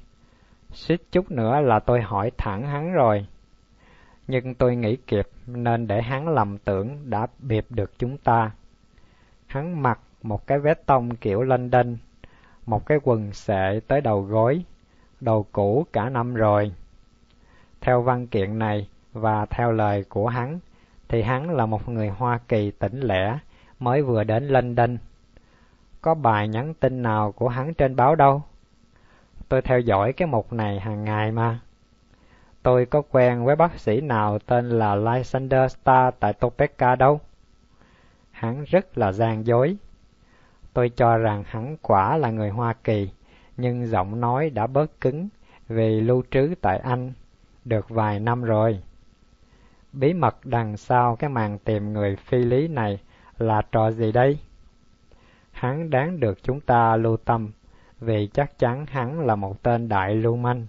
Suýt 0.71 1.01
chút 1.11 1.31
nữa 1.31 1.61
là 1.61 1.79
tôi 1.79 2.01
hỏi 2.01 2.31
thẳng 2.37 2.67
hắn 2.67 2.93
rồi. 2.93 3.27
nhưng 4.27 4.55
tôi 4.55 4.75
nghĩ 4.75 4.95
kịp 5.07 5.27
nên 5.47 5.87
để 5.87 6.01
hắn 6.01 6.27
lầm 6.27 6.57
tưởng 6.57 7.09
đã 7.09 7.27
biệp 7.39 7.65
được 7.69 7.91
chúng 7.99 8.17
ta. 8.17 8.51
Hắn 9.49 9.81
mặc 9.81 9.99
một 10.21 10.47
cái 10.47 10.59
vest 10.59 10.79
tông 10.85 11.15
kiểu 11.15 11.41
London, 11.41 11.97
một 12.65 12.85
cái 12.85 12.99
quần 13.03 13.33
sệ 13.33 13.79
tới 13.87 14.01
đầu 14.01 14.21
gối, 14.21 14.63
đầu 15.21 15.45
cũ 15.51 15.85
cả 15.93 16.09
năm 16.09 16.33
rồi. 16.33 16.71
Theo 17.81 18.01
văn 18.01 18.27
kiện 18.27 18.59
này 18.59 18.87
và 19.13 19.45
theo 19.45 19.71
lời 19.71 20.05
của 20.09 20.27
hắn, 20.27 20.59
thì 21.07 21.21
hắn 21.21 21.49
là 21.49 21.65
một 21.65 21.89
người 21.89 22.09
Hoa 22.09 22.39
Kỳ 22.47 22.71
tỉnh 22.71 22.99
lẻ 22.99 23.39
mới 23.79 24.01
vừa 24.01 24.23
đến 24.23 24.47
London. 24.47 24.97
Có 26.01 26.13
bài 26.13 26.47
nhắn 26.47 26.73
tin 26.73 27.01
nào 27.01 27.31
của 27.31 27.47
hắn 27.47 27.73
trên 27.73 27.95
báo 27.95 28.15
đâu? 28.15 28.41
Tôi 29.49 29.61
theo 29.61 29.79
dõi 29.79 30.13
cái 30.13 30.27
mục 30.27 30.53
này 30.53 30.79
hàng 30.79 31.03
ngày 31.03 31.31
mà. 31.31 31.59
Tôi 32.63 32.85
có 32.85 33.01
quen 33.11 33.45
với 33.45 33.55
bác 33.55 33.79
sĩ 33.79 34.01
nào 34.01 34.39
tên 34.39 34.69
là 34.69 34.95
Lysander 34.95 35.71
Star 35.71 36.13
tại 36.19 36.33
Topeka 36.33 36.95
đâu. 36.95 37.19
Hắn 38.39 38.63
rất 38.63 38.97
là 38.97 39.11
gian 39.11 39.45
dối. 39.45 39.77
Tôi 40.73 40.89
cho 40.95 41.17
rằng 41.17 41.43
hắn 41.47 41.77
quả 41.81 42.17
là 42.17 42.31
người 42.31 42.49
Hoa 42.49 42.73
Kỳ, 42.83 43.09
nhưng 43.57 43.87
giọng 43.87 44.21
nói 44.21 44.49
đã 44.49 44.67
bớt 44.67 45.01
cứng 45.01 45.29
vì 45.67 46.01
lưu 46.01 46.23
trú 46.31 46.47
tại 46.61 46.79
Anh 46.79 47.13
được 47.65 47.89
vài 47.89 48.19
năm 48.19 48.43
rồi. 48.43 48.79
Bí 49.93 50.13
mật 50.13 50.45
đằng 50.45 50.77
sau 50.77 51.15
cái 51.15 51.29
màn 51.29 51.59
tìm 51.59 51.93
người 51.93 52.15
phi 52.15 52.37
lý 52.37 52.67
này 52.67 52.99
là 53.37 53.61
trò 53.71 53.91
gì 53.91 54.11
đây? 54.11 54.39
Hắn 55.51 55.89
đáng 55.89 56.19
được 56.19 56.43
chúng 56.43 56.59
ta 56.59 56.95
lưu 56.95 57.17
tâm, 57.17 57.51
vì 57.99 58.29
chắc 58.33 58.59
chắn 58.59 58.85
hắn 58.85 59.19
là 59.19 59.35
một 59.35 59.63
tên 59.63 59.89
đại 59.89 60.15
lưu 60.15 60.35
manh. 60.35 60.67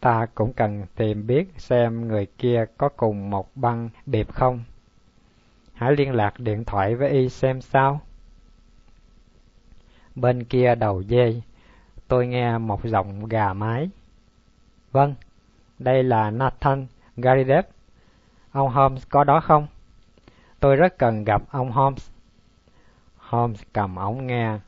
Ta 0.00 0.26
cũng 0.34 0.52
cần 0.52 0.86
tìm 0.96 1.26
biết 1.26 1.48
xem 1.56 2.08
người 2.08 2.26
kia 2.38 2.64
có 2.78 2.88
cùng 2.88 3.30
một 3.30 3.56
băng 3.56 3.88
điệp 4.06 4.32
không. 4.32 4.64
Hãy 5.74 5.96
liên 5.96 6.14
lạc 6.14 6.40
điện 6.40 6.64
thoại 6.64 6.94
với 6.94 7.10
y 7.10 7.28
xem 7.28 7.60
sao. 7.60 8.00
Bên 10.14 10.44
kia 10.44 10.74
đầu 10.74 11.02
dây, 11.02 11.42
tôi 12.08 12.26
nghe 12.26 12.58
một 12.58 12.84
giọng 12.84 13.26
gà 13.26 13.52
mái. 13.52 13.90
Vâng, 14.92 15.14
đây 15.78 16.02
là 16.02 16.30
Nathan 16.30 16.86
Garidev. 17.16 17.64
Ông 18.52 18.70
Holmes 18.70 19.02
có 19.08 19.24
đó 19.24 19.40
không? 19.40 19.66
Tôi 20.60 20.76
rất 20.76 20.98
cần 20.98 21.24
gặp 21.24 21.42
ông 21.50 21.72
Holmes. 21.72 22.10
Holmes 23.16 23.62
cầm 23.72 23.96
ống 23.96 24.26
nghe 24.26 24.58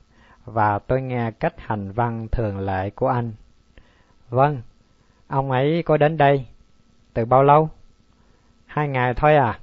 và 0.45 0.79
tôi 0.79 1.03
nghe 1.03 1.31
cách 1.31 1.55
hành 1.57 1.93
văn 1.93 2.29
thường 2.33 2.59
lệ 2.59 2.91
của 2.91 3.09
anh. 3.09 3.33
Vâng, 4.31 4.63
ông 5.27 5.51
ấy 5.51 5.83
có 5.87 5.97
đến 5.97 6.17
đây. 6.17 6.47
Từ 7.15 7.25
bao 7.25 7.43
lâu? 7.43 7.71
Hai 8.67 8.89
ngày 8.89 9.15
thôi 9.15 9.37
à? 9.37 9.59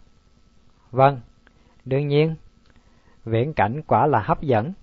Vâng, 0.92 1.20
đương 1.86 2.08
nhiên. 2.08 2.36
Viễn 3.26 3.54
cảnh 3.54 3.82
quả 3.88 4.08
là 4.08 4.20
hấp 4.20 4.42
dẫn. 4.42 4.74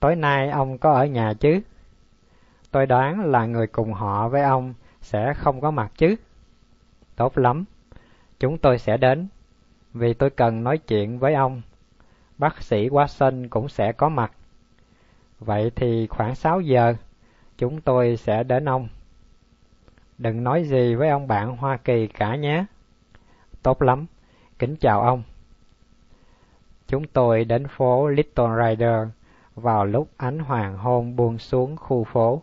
Tối 0.00 0.16
nay 0.16 0.50
ông 0.50 0.78
có 0.78 0.92
ở 0.92 1.06
nhà 1.06 1.32
chứ? 1.40 1.60
Tôi 2.70 2.86
đoán 2.86 3.20
là 3.20 3.46
người 3.46 3.66
cùng 3.66 3.92
họ 3.92 4.28
với 4.28 4.42
ông 4.42 4.74
sẽ 5.00 5.34
không 5.34 5.60
có 5.60 5.70
mặt 5.70 5.92
chứ? 5.96 6.16
Tốt 7.16 7.38
lắm, 7.38 7.64
chúng 8.38 8.58
tôi 8.58 8.78
sẽ 8.78 8.96
đến, 8.96 9.28
vì 9.94 10.14
tôi 10.14 10.30
cần 10.30 10.64
nói 10.64 10.78
chuyện 10.78 11.18
với 11.18 11.34
ông. 11.34 11.62
Bác 12.38 12.62
sĩ 12.62 12.88
Watson 12.88 13.48
cũng 13.50 13.68
sẽ 13.68 13.92
có 13.92 14.08
mặt. 14.08 14.32
Vậy 15.38 15.70
thì 15.76 16.06
khoảng 16.06 16.34
6 16.34 16.60
giờ, 16.60 16.94
chúng 17.58 17.80
tôi 17.80 18.16
sẽ 18.16 18.42
đến 18.42 18.64
ông. 18.68 18.88
Đừng 20.18 20.44
nói 20.44 20.64
gì 20.64 20.94
với 20.94 21.08
ông 21.08 21.28
bạn 21.28 21.56
Hoa 21.56 21.76
Kỳ 21.76 22.06
cả 22.06 22.36
nhé. 22.36 22.64
Tốt 23.62 23.82
lắm, 23.82 24.06
kính 24.58 24.76
chào 24.76 25.02
ông. 25.02 25.22
Chúng 26.88 27.06
tôi 27.06 27.44
đến 27.44 27.66
phố 27.68 28.08
Little 28.08 28.46
Rider 28.56 29.08
vào 29.54 29.84
lúc 29.84 30.08
ánh 30.16 30.38
hoàng 30.38 30.78
hôn 30.78 31.16
buông 31.16 31.38
xuống 31.38 31.76
khu 31.76 32.04
phố. 32.04 32.42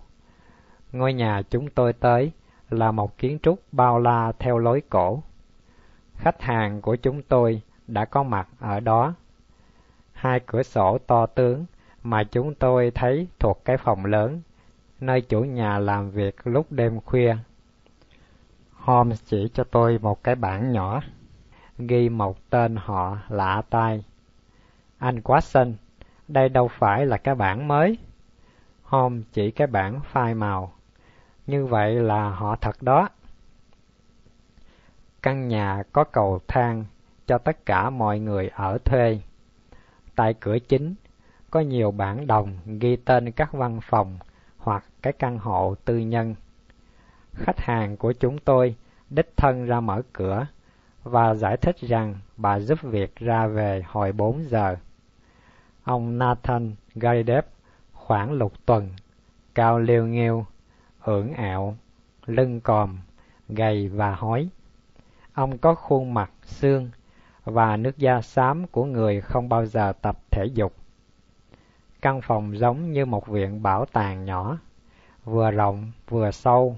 Ngôi 0.91 1.13
nhà 1.13 1.41
chúng 1.49 1.69
tôi 1.69 1.93
tới 1.93 2.31
là 2.69 2.91
một 2.91 3.17
kiến 3.17 3.39
trúc 3.39 3.59
bao 3.71 3.99
la 3.99 4.31
theo 4.39 4.57
lối 4.57 4.81
cổ. 4.89 5.23
Khách 6.15 6.41
hàng 6.41 6.81
của 6.81 6.95
chúng 6.95 7.21
tôi 7.21 7.61
đã 7.87 8.05
có 8.05 8.23
mặt 8.23 8.47
ở 8.59 8.79
đó. 8.79 9.13
Hai 10.13 10.39
cửa 10.39 10.63
sổ 10.63 10.97
to 11.07 11.25
tướng 11.25 11.65
mà 12.03 12.23
chúng 12.23 12.55
tôi 12.55 12.91
thấy 12.95 13.27
thuộc 13.39 13.61
cái 13.65 13.77
phòng 13.77 14.05
lớn, 14.05 14.41
nơi 14.99 15.21
chủ 15.21 15.41
nhà 15.41 15.79
làm 15.79 16.11
việc 16.11 16.35
lúc 16.43 16.71
đêm 16.71 17.01
khuya. 17.01 17.37
Holmes 18.71 19.23
chỉ 19.25 19.49
cho 19.53 19.63
tôi 19.63 19.99
một 20.01 20.23
cái 20.23 20.35
bảng 20.35 20.71
nhỏ, 20.71 21.01
ghi 21.77 22.09
một 22.09 22.49
tên 22.49 22.75
họ 22.75 23.17
lạ 23.29 23.61
tai. 23.69 24.03
Anh 25.03 25.19
Watson, 25.19 25.73
đây 26.27 26.49
đâu 26.49 26.67
phải 26.67 27.05
là 27.05 27.17
cái 27.17 27.35
bảng 27.35 27.67
mới. 27.67 27.97
hôm 28.83 29.23
chỉ 29.33 29.51
cái 29.51 29.67
bảng 29.67 29.99
phai 30.03 30.33
màu. 30.33 30.73
Như 31.47 31.65
vậy 31.65 31.95
là 31.95 32.29
họ 32.29 32.55
thật 32.55 32.81
đó. 32.81 33.09
Căn 35.21 35.47
nhà 35.47 35.83
có 35.93 36.03
cầu 36.03 36.39
thang 36.47 36.85
cho 37.27 37.37
tất 37.37 37.65
cả 37.65 37.89
mọi 37.89 38.19
người 38.19 38.49
ở 38.55 38.77
thuê. 38.85 39.19
Tại 40.15 40.33
cửa 40.33 40.59
chính 40.59 40.95
có 41.51 41.59
nhiều 41.59 41.91
bản 41.91 42.27
đồng 42.27 42.57
ghi 42.79 42.95
tên 42.95 43.31
các 43.31 43.53
văn 43.53 43.79
phòng 43.81 44.19
hoặc 44.57 44.83
cái 45.01 45.13
căn 45.13 45.37
hộ 45.37 45.75
tư 45.85 45.97
nhân. 45.97 46.35
Khách 47.33 47.59
hàng 47.59 47.97
của 47.97 48.13
chúng 48.13 48.37
tôi 48.37 48.75
đích 49.09 49.37
thân 49.37 49.65
ra 49.65 49.79
mở 49.79 50.01
cửa 50.13 50.47
và 51.03 51.33
giải 51.33 51.57
thích 51.57 51.75
rằng 51.81 52.15
bà 52.37 52.59
giúp 52.59 52.81
việc 52.81 53.15
ra 53.15 53.47
về 53.47 53.83
hồi 53.87 54.11
4 54.11 54.43
giờ. 54.49 54.75
Ông 55.83 56.17
Nathan 56.17 56.75
Garidev 56.95 57.45
khoảng 57.93 58.31
lục 58.31 58.65
tuần, 58.65 58.89
cao 59.55 59.79
liêu 59.79 60.05
nghêu, 60.05 60.45
ưỡn 61.01 61.33
ạo, 61.33 61.77
lưng 62.25 62.61
còm, 62.61 62.97
gầy 63.49 63.87
và 63.87 64.15
hói. 64.15 64.49
Ông 65.33 65.57
có 65.57 65.75
khuôn 65.75 66.13
mặt 66.13 66.31
xương 66.45 66.89
và 67.43 67.77
nước 67.77 67.97
da 67.97 68.21
xám 68.21 68.67
của 68.67 68.85
người 68.85 69.21
không 69.21 69.49
bao 69.49 69.65
giờ 69.65 69.93
tập 70.01 70.17
thể 70.31 70.45
dục. 70.45 70.73
Căn 72.01 72.21
phòng 72.21 72.57
giống 72.57 72.91
như 72.91 73.05
một 73.05 73.27
viện 73.27 73.63
bảo 73.63 73.85
tàng 73.85 74.25
nhỏ, 74.25 74.57
vừa 75.25 75.51
rộng 75.51 75.91
vừa 76.09 76.31
sâu, 76.31 76.77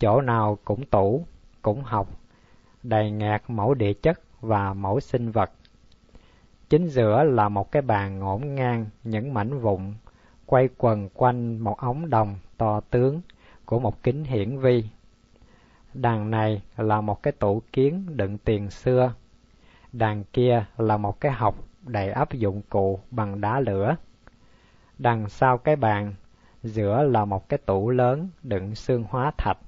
chỗ 0.00 0.20
nào 0.20 0.58
cũng 0.64 0.86
tủ, 0.86 1.26
cũng 1.62 1.82
học, 1.82 2.08
đầy 2.82 3.10
ngạt 3.10 3.42
mẫu 3.48 3.74
địa 3.74 3.92
chất 3.92 4.20
và 4.40 4.74
mẫu 4.74 5.00
sinh 5.00 5.30
vật. 5.30 5.50
Chính 6.68 6.88
giữa 6.88 7.22
là 7.22 7.48
một 7.48 7.72
cái 7.72 7.82
bàn 7.82 8.18
ngổn 8.18 8.54
ngang 8.54 8.86
những 9.04 9.34
mảnh 9.34 9.58
vụn, 9.58 9.94
quay 10.46 10.68
quần 10.78 11.08
quanh 11.14 11.58
một 11.58 11.78
ống 11.78 12.10
đồng 12.10 12.34
to 12.56 12.80
tướng 12.80 13.20
của 13.64 13.78
một 13.78 14.02
kính 14.02 14.24
hiển 14.24 14.58
vi. 14.58 14.84
Đàn 15.94 16.30
này 16.30 16.62
là 16.76 17.00
một 17.00 17.22
cái 17.22 17.32
tủ 17.32 17.62
kiến 17.72 18.16
đựng 18.16 18.38
tiền 18.38 18.70
xưa. 18.70 19.14
Đàn 19.92 20.24
kia 20.24 20.64
là 20.76 20.96
một 20.96 21.20
cái 21.20 21.32
hộc 21.32 21.54
đầy 21.86 22.10
áp 22.10 22.32
dụng 22.32 22.62
cụ 22.68 23.00
bằng 23.10 23.40
đá 23.40 23.60
lửa. 23.60 23.96
Đằng 24.98 25.28
sau 25.28 25.58
cái 25.58 25.76
bàn, 25.76 26.14
giữa 26.62 27.02
là 27.02 27.24
một 27.24 27.48
cái 27.48 27.58
tủ 27.58 27.90
lớn 27.90 28.28
đựng 28.42 28.74
xương 28.74 29.04
hóa 29.08 29.32
thạch. 29.38 29.58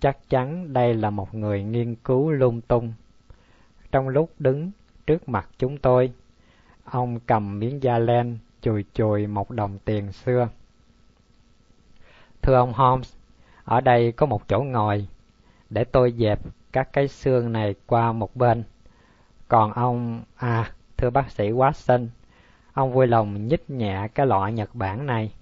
Chắc 0.00 0.18
chắn 0.28 0.72
đây 0.72 0.94
là 0.94 1.10
một 1.10 1.34
người 1.34 1.62
nghiên 1.62 1.94
cứu 1.94 2.30
lung 2.30 2.60
tung. 2.60 2.92
Trong 3.92 4.08
lúc 4.08 4.30
đứng 4.38 4.70
trước 5.06 5.28
mặt 5.28 5.48
chúng 5.58 5.78
tôi, 5.78 6.12
ông 6.84 7.20
cầm 7.20 7.58
miếng 7.58 7.82
da 7.82 7.98
len 7.98 8.38
chùi 8.60 8.84
chùi 8.94 9.26
một 9.26 9.50
đồng 9.50 9.78
tiền 9.84 10.12
xưa. 10.12 10.48
Thưa 12.42 12.54
ông 12.54 12.72
Holmes, 12.72 13.14
ở 13.64 13.80
đây 13.80 14.12
có 14.12 14.26
một 14.26 14.48
chỗ 14.48 14.60
ngồi, 14.60 15.06
để 15.70 15.84
tôi 15.84 16.12
dẹp 16.12 16.40
các 16.72 16.92
cái 16.92 17.08
xương 17.08 17.52
này 17.52 17.74
qua 17.86 18.12
một 18.12 18.36
bên. 18.36 18.64
Còn 19.48 19.72
ông, 19.72 20.22
à, 20.36 20.72
thưa 20.96 21.10
bác 21.10 21.30
sĩ 21.30 21.50
Watson, 21.50 22.06
ông 22.72 22.92
vui 22.92 23.06
lòng 23.06 23.46
nhích 23.48 23.70
nhẹ 23.70 24.08
cái 24.14 24.26
lọ 24.26 24.46
Nhật 24.46 24.74
Bản 24.74 25.06
này. 25.06 25.32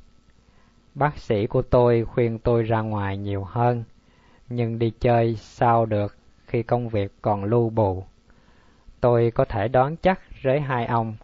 Bác 0.95 1.19
sĩ 1.19 1.47
của 1.47 1.63
tôi 1.63 2.05
khuyên 2.05 2.39
tôi 2.39 2.63
ra 2.63 2.81
ngoài 2.81 3.17
nhiều 3.17 3.45
hơn, 3.45 3.85
nhưng 4.49 4.79
đi 4.79 4.93
chơi 5.01 5.37
sao 5.37 5.87
được 5.87 6.17
khi 6.47 6.63
công 6.63 6.89
việc 6.89 7.13
còn 7.23 7.45
lưu 7.45 7.71
bù. 7.71 8.05
Tôi 9.03 9.33
có 9.35 9.45
thể 9.45 9.69
đoán 9.69 9.97
chắc 9.97 10.21
với 10.43 10.61
hai 10.61 10.87
ông 10.87 11.15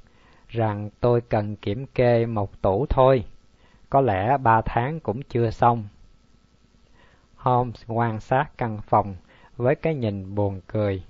rằng 0.48 0.90
tôi 1.00 1.20
cần 1.20 1.56
kiểm 1.56 1.86
kê 1.86 2.26
một 2.26 2.62
tủ 2.62 2.86
thôi. 2.86 3.24
Có 3.90 4.00
lẽ 4.00 4.36
ba 4.36 4.60
tháng 4.64 5.00
cũng 5.00 5.22
chưa 5.22 5.50
xong. 5.50 5.88
Holmes 7.36 7.82
quan 7.86 8.20
sát 8.20 8.46
căn 8.58 8.78
phòng 8.86 9.16
với 9.56 9.74
cái 9.74 9.94
nhìn 9.94 10.34
buồn 10.34 10.60
cười. 10.66 11.02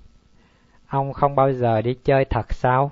Ông 0.87 1.13
không 1.13 1.35
bao 1.35 1.53
giờ 1.53 1.81
đi 1.81 1.93
chơi 2.03 2.25
thật 2.25 2.53
sao? 2.53 2.91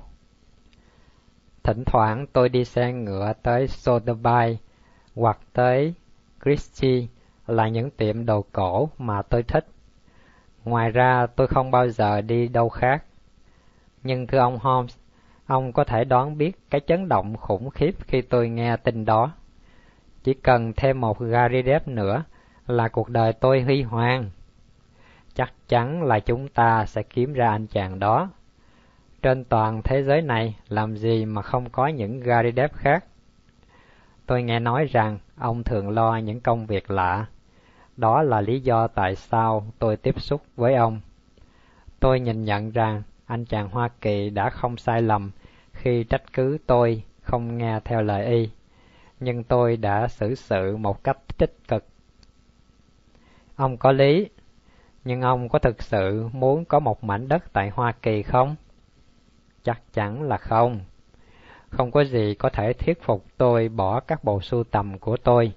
Thỉnh 1.64 1.84
thoảng 1.86 2.26
tôi 2.34 2.50
đi 2.50 2.66
xe 2.66 2.94
ngựa 2.94 3.34
tới 3.44 3.68
Sotheby 3.68 4.58
hoặc 5.16 5.40
tới 5.54 5.94
Christie 6.44 7.08
là 7.48 7.68
những 7.68 7.90
tiệm 7.90 8.26
đồ 8.26 8.46
cổ 8.52 8.90
mà 8.98 9.22
tôi 9.22 9.44
thích. 9.44 9.68
Ngoài 10.66 10.92
ra 10.92 11.28
tôi 11.36 11.48
không 11.48 11.72
bao 11.72 11.90
giờ 11.90 12.22
đi 12.22 12.48
đâu 12.48 12.70
khác. 12.70 13.04
Nhưng 14.08 14.28
thưa 14.28 14.38
ông 14.38 14.60
Holmes, 14.60 14.98
ông 15.46 15.74
có 15.74 15.84
thể 15.84 16.04
đoán 16.04 16.38
biết 16.38 16.60
cái 16.70 16.82
chấn 16.88 17.10
động 17.10 17.38
khủng 17.38 17.70
khiếp 17.70 17.96
khi 18.08 18.22
tôi 18.22 18.50
nghe 18.50 18.78
tin 18.78 19.06
đó. 19.06 19.32
Chỉ 20.24 20.34
cần 20.34 20.74
thêm 20.78 21.02
một 21.02 21.20
Gary 21.20 21.64
Depp 21.66 21.88
nữa 21.88 22.24
là 22.68 22.88
cuộc 22.88 23.10
đời 23.10 23.34
tôi 23.34 23.62
huy 23.62 23.82
hoàng. 23.82 24.30
Chắc 25.34 25.54
chắn 25.68 26.04
là 26.04 26.20
chúng 26.20 26.48
ta 26.48 26.86
sẽ 26.86 27.04
kiếm 27.04 27.34
ra 27.34 27.50
anh 27.50 27.68
chàng 27.68 28.00
đó. 28.00 28.30
Trên 29.22 29.44
toàn 29.44 29.82
thế 29.84 30.04
giới 30.04 30.22
này 30.22 30.56
làm 30.70 30.98
gì 30.98 31.26
mà 31.26 31.42
không 31.42 31.70
có 31.70 31.88
những 31.88 32.20
Gary 32.20 32.52
Depp 32.56 32.76
khác. 32.76 33.06
Tôi 34.26 34.44
nghe 34.44 34.60
nói 34.60 34.86
rằng 34.86 35.18
ông 35.38 35.64
thường 35.64 35.90
lo 35.90 36.18
những 36.18 36.40
công 36.40 36.66
việc 36.66 36.92
lạ. 36.92 37.26
Đó 37.98 38.22
là 38.22 38.42
lý 38.42 38.60
do 38.60 38.88
tại 38.88 39.16
sao 39.16 39.64
tôi 39.80 39.98
tiếp 39.98 40.22
xúc 40.22 40.42
với 40.56 40.76
ông. 40.76 41.02
Tôi 42.00 42.20
nhìn 42.20 42.44
nhận 42.44 42.72
rằng 42.72 43.04
anh 43.28 43.46
chàng 43.46 43.70
Hoa 43.70 43.90
Kỳ 44.02 44.30
đã 44.30 44.50
không 44.50 44.78
sai 44.78 45.02
lầm 45.02 45.32
khi 45.74 46.04
trách 46.04 46.34
cứ 46.34 46.58
tôi 46.68 47.04
không 47.22 47.58
nghe 47.58 47.80
theo 47.86 48.02
lời 48.02 48.26
y, 48.26 48.50
nhưng 49.20 49.44
tôi 49.44 49.78
đã 49.78 50.08
xử 50.08 50.36
sự 50.36 50.78
một 50.78 51.04
cách 51.04 51.18
tích 51.38 51.54
cực. 51.68 51.86
Ông 53.56 53.78
có 53.78 53.92
lý, 53.92 54.30
nhưng 55.06 55.22
ông 55.22 55.50
có 55.50 55.60
thực 55.60 55.84
sự 55.84 56.28
muốn 56.34 56.66
có 56.66 56.80
một 56.80 57.04
mảnh 57.04 57.28
đất 57.28 57.54
tại 57.54 57.70
Hoa 57.70 57.92
Kỳ 57.92 58.24
không? 58.24 58.56
Chắc 59.64 59.82
chắn 59.94 60.24
là 60.24 60.38
không. 60.38 60.80
Không 61.70 61.92
có 61.92 62.04
gì 62.04 62.34
có 62.34 62.50
thể 62.50 62.74
thuyết 62.74 63.02
phục 63.02 63.26
tôi 63.38 63.70
bỏ 63.70 64.00
các 64.00 64.24
bộ 64.24 64.42
sưu 64.42 64.64
tầm 64.64 65.00
của 65.00 65.18
tôi. 65.18 65.54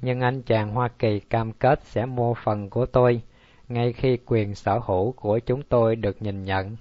Nhưng 0.00 0.20
anh 0.20 0.42
chàng 0.42 0.70
Hoa 0.70 0.88
Kỳ 0.98 1.20
cam 1.20 1.52
kết 1.52 1.80
sẽ 1.82 2.06
mua 2.06 2.34
phần 2.34 2.70
của 2.70 2.86
tôi 2.86 3.22
ngay 3.68 3.92
khi 3.92 4.18
quyền 4.26 4.54
sở 4.54 4.78
hữu 4.78 5.12
của 5.12 5.38
chúng 5.38 5.62
tôi 5.62 5.96
được 5.96 6.22
nhìn 6.22 6.44
nhận. 6.44 6.76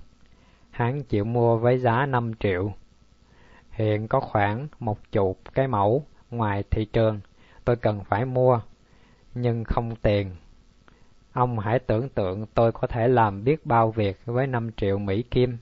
Hắn 0.71 1.03
chịu 1.03 1.25
mua 1.25 1.57
với 1.57 1.77
giá 1.77 2.05
5 2.05 2.31
triệu. 2.39 2.73
Hiện 3.71 4.07
có 4.07 4.19
khoảng 4.19 4.67
một 4.79 5.11
chục 5.11 5.39
cái 5.53 5.67
mẫu 5.67 6.05
ngoài 6.31 6.63
thị 6.71 6.85
trường 6.85 7.19
tôi 7.65 7.75
cần 7.75 8.03
phải 8.03 8.25
mua, 8.25 8.59
nhưng 9.33 9.63
không 9.63 9.95
tiền. 9.95 10.35
Ông 11.33 11.59
hãy 11.59 11.79
tưởng 11.79 12.09
tượng 12.09 12.45
tôi 12.53 12.71
có 12.71 12.87
thể 12.87 13.07
làm 13.07 13.43
biết 13.43 13.65
bao 13.65 13.91
việc 13.91 14.19
với 14.25 14.47
5 14.47 14.71
triệu 14.77 14.97
Mỹ 14.97 15.23
Kim. 15.23 15.57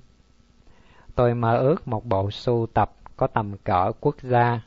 Tôi 1.15 1.35
mơ 1.35 1.57
ước 1.57 1.87
một 1.87 2.05
bộ 2.05 2.31
sưu 2.31 2.67
tập 2.73 2.91
có 3.17 3.27
tầm 3.27 3.57
cỡ 3.57 3.91
quốc 3.99 4.15
gia. 4.21 4.61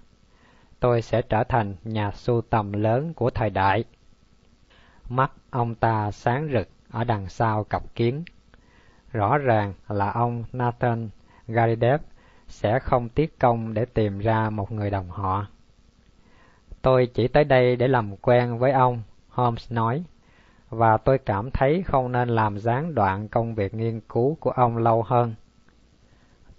Tôi 0.80 1.02
sẽ 1.02 1.22
trở 1.22 1.44
thành 1.44 1.74
nhà 1.84 2.10
sưu 2.10 2.40
tầm 2.40 2.72
lớn 2.72 3.14
của 3.14 3.30
thời 3.30 3.50
đại. 3.50 3.84
Mắt 5.12 5.32
ông 5.50 5.74
ta 5.74 6.10
sáng 6.10 6.48
rực 6.52 6.68
ở 6.90 7.04
đằng 7.04 7.28
sau 7.28 7.64
cặp 7.64 7.82
kiến. 7.94 8.24
Rõ 9.12 9.38
ràng 9.38 9.74
là 9.88 10.10
ông 10.10 10.44
Nathan 10.52 11.10
Garidev 11.48 12.00
sẽ 12.48 12.78
không 12.78 13.08
tiếc 13.08 13.38
công 13.38 13.74
để 13.74 13.84
tìm 13.84 14.18
ra 14.18 14.50
một 14.50 14.72
người 14.72 14.90
đồng 14.90 15.10
họ. 15.10 15.46
Tôi 16.82 17.06
chỉ 17.14 17.28
tới 17.28 17.44
đây 17.44 17.76
để 17.76 17.88
làm 17.88 18.16
quen 18.16 18.58
với 18.58 18.72
ông, 18.72 19.02
Holmes 19.28 19.72
nói, 19.72 20.04
và 20.70 20.96
tôi 20.96 21.18
cảm 21.18 21.50
thấy 21.50 21.82
không 21.86 22.12
nên 22.12 22.28
làm 22.28 22.58
gián 22.58 22.94
đoạn 22.94 23.28
công 23.28 23.54
việc 23.54 23.74
nghiên 23.74 24.00
cứu 24.00 24.36
của 24.40 24.50
ông 24.50 24.76
lâu 24.76 25.02
hơn. 25.02 25.34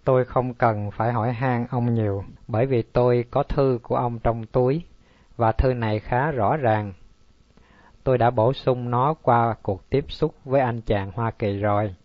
Tôi 0.04 0.26
không 0.26 0.54
cần 0.54 0.92
phải 0.92 1.12
hỏi 1.12 1.34
han 1.34 1.68
ông 1.70 1.94
nhiều, 1.94 2.24
bởi 2.48 2.66
vì 2.66 2.82
tôi 2.82 3.26
có 3.32 3.44
thư 3.44 3.80
của 3.84 3.96
ông 3.96 4.20
trong 4.20 4.46
túi, 4.46 4.84
và 5.38 5.52
thư 5.52 5.74
này 5.74 6.00
khá 6.00 6.32
rõ 6.32 6.58
ràng. 6.58 6.94
Tôi 8.04 8.18
đã 8.18 8.30
bổ 8.30 8.54
sung 8.54 8.92
nó 8.92 9.14
qua 9.14 9.56
cuộc 9.62 9.90
tiếp 9.90 10.06
xúc 10.10 10.36
với 10.46 10.62
anh 10.62 10.82
chàng 10.82 11.12
Hoa 11.12 11.32
Kỳ 11.32 11.58
rồi. 11.58 11.96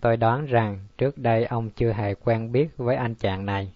Tôi 0.00 0.16
đoán 0.16 0.46
rằng 0.46 0.78
trước 0.98 1.18
đây 1.18 1.44
ông 1.44 1.70
chưa 1.70 1.92
hề 1.92 2.14
quen 2.14 2.52
biết 2.52 2.76
với 2.76 2.96
anh 2.96 3.14
chàng 3.14 3.46
này. 3.46 3.72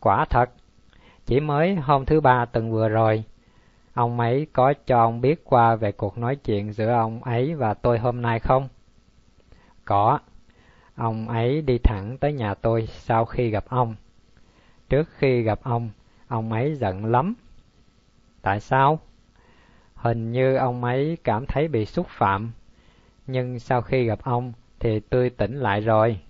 Quả 0.00 0.24
thật, 0.24 0.50
chỉ 1.26 1.40
mới 1.40 1.74
hôm 1.74 2.04
thứ 2.04 2.20
ba 2.20 2.44
tuần 2.44 2.70
vừa 2.70 2.88
rồi, 2.88 3.24
ông 3.94 4.20
ấy 4.20 4.46
có 4.52 4.74
cho 4.86 5.00
ông 5.00 5.20
biết 5.20 5.44
qua 5.44 5.76
về 5.76 5.92
cuộc 5.92 6.18
nói 6.18 6.36
chuyện 6.36 6.72
giữa 6.72 6.92
ông 6.92 7.22
ấy 7.22 7.54
và 7.54 7.74
tôi 7.74 7.98
hôm 7.98 8.22
nay 8.22 8.40
không? 8.40 8.68
Có, 9.84 10.18
Ông 11.00 11.28
ấy 11.28 11.62
đi 11.62 11.78
thẳng 11.78 12.16
tới 12.20 12.32
nhà 12.32 12.54
tôi 12.54 12.86
sau 12.86 13.24
khi 13.24 13.50
gặp 13.50 13.64
ông. 13.68 13.94
Trước 14.88 15.08
khi 15.16 15.42
gặp 15.42 15.60
ông, 15.62 15.90
ông 16.28 16.52
ấy 16.52 16.74
giận 16.74 17.04
lắm. 17.04 17.34
Tại 18.42 18.60
sao? 18.60 19.00
Hình 20.00 20.32
như 20.32 20.56
ông 20.56 20.84
ấy 20.84 21.18
cảm 21.24 21.46
thấy 21.46 21.68
bị 21.68 21.86
xúc 21.86 22.06
phạm, 22.08 22.52
nhưng 23.26 23.58
sau 23.58 23.82
khi 23.82 24.04
gặp 24.04 24.18
ông 24.22 24.52
thì 24.78 25.00
tươi 25.00 25.30
tỉnh 25.30 25.56
lại 25.56 25.80
rồi. 25.80 26.20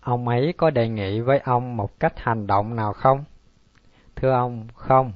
Ông 0.00 0.28
ấy 0.28 0.54
có 0.56 0.70
đề 0.70 0.88
nghị 0.88 1.20
với 1.20 1.38
ông 1.38 1.76
một 1.76 2.00
cách 2.00 2.12
hành 2.16 2.46
động 2.46 2.76
nào 2.76 2.92
không? 2.92 3.24
Thưa 4.16 4.30
ông, 4.30 4.68
không. 4.74 5.12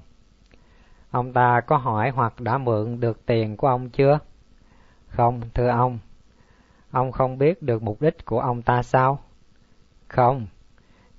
Ông 1.11 1.33
ta 1.33 1.61
có 1.67 1.77
hỏi 1.77 2.11
hoặc 2.11 2.41
đã 2.41 2.59
mượn 2.59 3.01
được 3.01 3.27
tiền 3.27 3.57
của 3.57 3.67
ông 3.67 3.91
chưa? 3.91 4.19
Không, 5.09 5.41
thưa 5.55 5.69
ông. 5.69 5.99
Ông 6.91 7.13
không 7.13 7.39
biết 7.39 7.63
được 7.63 7.83
mục 7.83 8.03
đích 8.03 8.25
của 8.25 8.41
ông 8.41 8.63
ta 8.63 8.83
sao? 8.83 9.19
Không, 10.09 10.47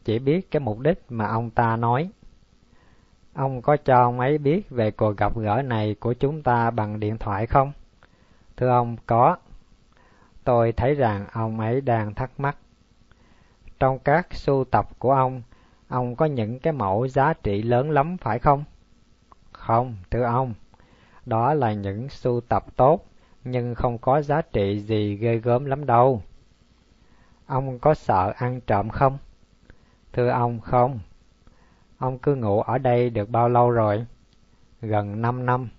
chỉ 0.03 0.19
biết 0.19 0.51
cái 0.51 0.59
mục 0.59 0.79
đích 0.79 1.03
mà 1.09 1.27
ông 1.27 1.49
ta 1.49 1.75
nói. 1.75 2.09
Ông 3.37 3.61
có 3.61 3.77
cho 3.77 3.97
ông 3.97 4.19
ấy 4.19 4.37
biết 4.37 4.69
về 4.69 4.91
cuộc 4.91 5.17
gặp 5.17 5.37
gỡ 5.37 5.61
này 5.61 5.95
của 5.99 6.13
chúng 6.13 6.43
ta 6.43 6.71
bằng 6.71 6.99
điện 6.99 7.17
thoại 7.17 7.47
không? 7.47 7.71
Thưa 8.57 8.69
ông, 8.69 8.97
có. 9.05 9.37
Tôi 10.43 10.71
thấy 10.71 10.95
rằng 10.95 11.25
ông 11.33 11.59
ấy 11.59 11.81
đang 11.81 12.13
thắc 12.13 12.39
mắc. 12.39 12.57
Trong 13.79 13.99
các 13.99 14.33
sưu 14.33 14.63
tập 14.63 14.89
của 14.99 15.11
ông, 15.11 15.41
ông 15.87 16.15
có 16.15 16.25
những 16.25 16.59
cái 16.59 16.73
mẫu 16.73 17.07
giá 17.07 17.33
trị 17.33 17.61
lớn 17.61 17.91
lắm 17.91 18.17
phải 18.17 18.39
không? 18.39 18.63
Không, 19.51 19.95
thưa 20.11 20.23
ông. 20.23 20.53
Đó 21.25 21.53
là 21.53 21.73
những 21.73 22.09
sưu 22.09 22.41
tập 22.41 22.65
tốt 22.75 23.05
nhưng 23.43 23.75
không 23.75 23.97
có 23.97 24.21
giá 24.21 24.41
trị 24.41 24.79
gì 24.79 25.15
ghê 25.15 25.37
gớm 25.37 25.65
lắm 25.65 25.85
đâu. 25.85 26.21
Ông 27.45 27.79
có 27.79 27.93
sợ 27.93 28.33
ăn 28.37 28.61
trộm 28.61 28.89
không? 28.89 29.17
Thưa 30.13 30.29
ông 30.29 30.59
không. 30.59 30.99
Ông 31.97 32.17
cứ 32.19 32.35
ngủ 32.35 32.61
ở 32.61 32.77
đây 32.77 33.09
được 33.09 33.29
bao 33.29 33.49
lâu 33.49 33.71
rồi? 33.71 34.05
Gần 34.81 35.21
năm 35.21 35.45
năm. 35.45 35.69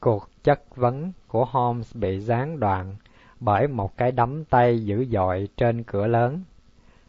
Cuộc 0.00 0.28
chất 0.44 0.76
vấn 0.76 1.12
của 1.28 1.44
Holmes 1.44 1.96
bị 1.96 2.20
gián 2.20 2.60
đoạn 2.60 2.96
bởi 3.40 3.68
một 3.68 3.96
cái 3.96 4.12
đấm 4.12 4.44
tay 4.44 4.84
dữ 4.84 5.04
dội 5.10 5.48
trên 5.56 5.82
cửa 5.82 6.06
lớn. 6.06 6.42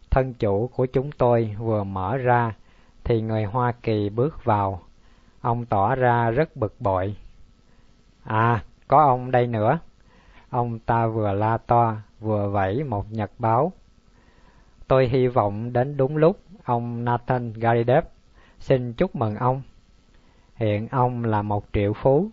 Thân 0.10 0.34
chủ 0.34 0.70
của 0.76 0.86
chúng 0.86 1.12
tôi 1.12 1.56
vừa 1.60 1.84
mở 1.84 2.18
ra 2.18 2.56
thì 3.04 3.22
người 3.22 3.44
Hoa 3.44 3.72
Kỳ 3.72 4.10
bước 4.10 4.46
vào. 4.46 4.82
Ông 5.42 5.66
tỏ 5.66 5.96
ra 5.96 6.30
rất 6.30 6.56
bực 6.56 6.76
bội. 6.80 7.16
À, 8.24 8.64
có 8.88 9.04
ông 9.04 9.32
đây 9.32 9.48
nữa. 9.48 9.80
Ông 10.50 10.80
ta 10.80 11.08
vừa 11.08 11.34
la 11.34 11.58
to, 11.58 11.96
vừa 12.20 12.50
vẫy 12.50 12.84
một 12.84 13.06
nhật 13.12 13.32
báo. 13.40 13.72
Tôi 14.88 15.08
hy 15.08 15.28
vọng 15.28 15.74
đến 15.74 15.98
đúng 15.98 16.18
lúc, 16.18 16.40
ông 16.64 17.06
Nathan 17.06 17.54
Garidev. 17.54 18.04
Xin 18.60 18.94
chúc 18.94 19.16
mừng 19.16 19.36
ông. 19.36 19.62
Hiện 20.56 20.88
ông 20.88 21.26
là 21.26 21.42
một 21.42 21.66
triệu 21.74 21.94
phú. 21.94 22.30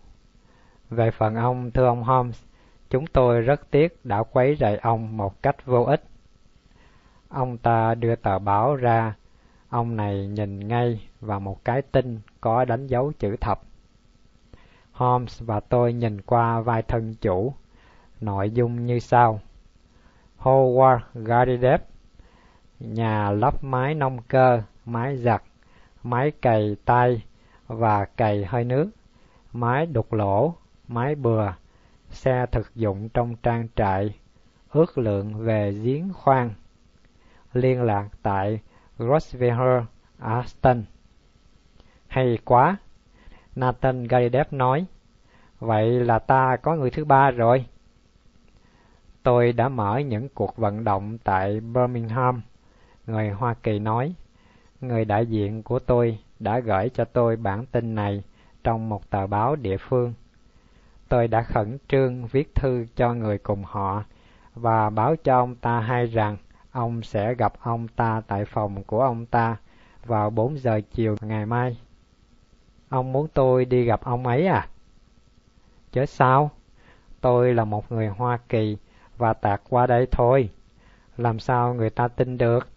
Về 0.91 1.11
phần 1.11 1.35
ông, 1.35 1.71
thưa 1.71 1.87
ông 1.87 2.03
Holmes, 2.03 2.43
chúng 2.91 3.07
tôi 3.07 3.41
rất 3.41 3.71
tiếc 3.71 4.05
đã 4.05 4.23
quấy 4.23 4.57
rầy 4.61 4.77
ông 4.77 5.17
một 5.17 5.43
cách 5.43 5.67
vô 5.67 5.83
ích. 5.83 6.03
Ông 7.29 7.59
ta 7.59 7.95
đưa 7.95 8.17
tờ 8.17 8.39
báo 8.39 8.77
ra, 8.77 9.15
ông 9.69 9.97
này 9.97 10.27
nhìn 10.27 10.69
ngay 10.69 11.09
vào 11.21 11.41
một 11.41 11.65
cái 11.65 11.83
tin 11.83 12.21
có 12.41 12.65
đánh 12.65 12.87
dấu 12.87 13.13
chữ 13.19 13.37
thập. 13.37 13.61
Holmes 14.93 15.43
và 15.43 15.61
tôi 15.61 15.93
nhìn 15.93 16.21
qua 16.21 16.61
vai 16.61 16.83
thân 16.83 17.15
chủ. 17.21 17.55
Nội 18.21 18.51
dung 18.51 18.87
như 18.87 18.99
sau. 18.99 19.41
Howard 20.39 21.01
Garidev 21.15 21.81
nhà 22.81 23.31
lắp 23.31 23.65
máy 23.65 23.95
nông 23.95 24.19
cơ, 24.29 24.63
máy 24.85 25.17
giặt, 25.17 25.43
máy 26.03 26.31
cày 26.43 26.77
tay 26.85 27.23
và 27.67 28.05
cày 28.05 28.45
hơi 28.45 28.65
nước, 28.65 28.91
máy 29.53 29.87
đục 29.87 30.13
lỗ, 30.13 30.55
máy 30.89 31.15
bừa, 31.15 31.53
xe 32.11 32.47
thực 32.53 32.75
dụng 32.75 33.09
trong 33.09 33.37
trang 33.43 33.69
trại, 33.77 34.15
ước 34.71 34.99
lượng 34.99 35.35
về 35.35 35.73
giếng 35.73 36.13
khoan. 36.13 36.51
Liên 37.53 37.83
lạc 37.83 38.09
tại 38.23 38.61
Grosvenor, 38.99 39.85
Aston. 40.19 40.85
Hay 42.09 42.39
quá! 42.45 42.77
Nathan 43.57 44.05
Garidev 44.05 44.47
nói, 44.51 44.87
Vậy 45.61 45.91
là 45.91 46.19
ta 46.19 46.57
có 46.63 46.75
người 46.75 46.91
thứ 46.91 47.05
ba 47.05 47.31
rồi. 47.31 47.65
Tôi 49.23 49.53
đã 49.53 49.69
mở 49.69 49.99
những 49.99 50.29
cuộc 50.29 50.57
vận 50.57 50.85
động 50.85 51.19
tại 51.25 51.61
Birmingham. 51.61 52.43
Người 53.11 53.31
Hoa 53.31 53.55
Kỳ 53.55 53.79
nói, 53.79 54.15
người 54.81 55.05
đại 55.05 55.27
diện 55.27 55.63
của 55.63 55.79
tôi 55.79 56.19
đã 56.39 56.59
gửi 56.59 56.89
cho 56.89 57.05
tôi 57.05 57.37
bản 57.37 57.67
tin 57.67 57.95
này 57.95 58.23
trong 58.65 58.89
một 58.89 59.11
tờ 59.11 59.27
báo 59.27 59.57
địa 59.57 59.77
phương. 59.77 60.15
tôi 61.09 61.29
đã 61.29 61.43
khẩn 61.43 61.79
trương 61.89 62.27
viết 62.27 62.55
thư 62.55 62.87
cho 62.97 63.15
người 63.15 63.39
cùng 63.39 63.65
họ 63.65 64.05
và 64.55 64.91
báo 64.91 65.17
cho 65.17 65.39
ông 65.39 65.55
ta 65.55 65.81
hay 65.81 66.07
rằng 66.07 66.37
ông 66.73 67.03
sẽ 67.03 67.35
gặp 67.35 67.53
ông 67.63 67.89
ta 67.89 68.23
tại 68.27 68.45
phòng 68.45 68.85
của 68.85 69.03
ông 69.03 69.27
ta 69.27 69.57
vào 70.07 70.31
bốn 70.31 70.59
giờ 70.59 70.81
chiều 70.93 71.17
ngày 71.21 71.47
mai. 71.47 71.79
Ông 72.89 73.13
muốn 73.13 73.29
tôi 73.35 73.65
đi 73.65 73.85
gặp 73.85 74.01
ông 74.05 74.27
ấy 74.27 74.47
à? 74.47 74.69
Chứ 75.93 76.05
sao? 76.05 76.51
Tôi 77.21 77.55
là 77.55 77.65
một 77.65 77.93
người 77.93 78.09
Hoa 78.09 78.39
Kỳ 78.49 78.77
và 79.17 79.33
tạc 79.33 79.63
qua 79.69 79.87
đây 79.87 80.07
thôi. 80.11 80.51
Làm 81.17 81.39
sao 81.39 81.75
người 81.75 81.91
ta 81.91 82.09
tin 82.09 82.39
được? 82.39 82.69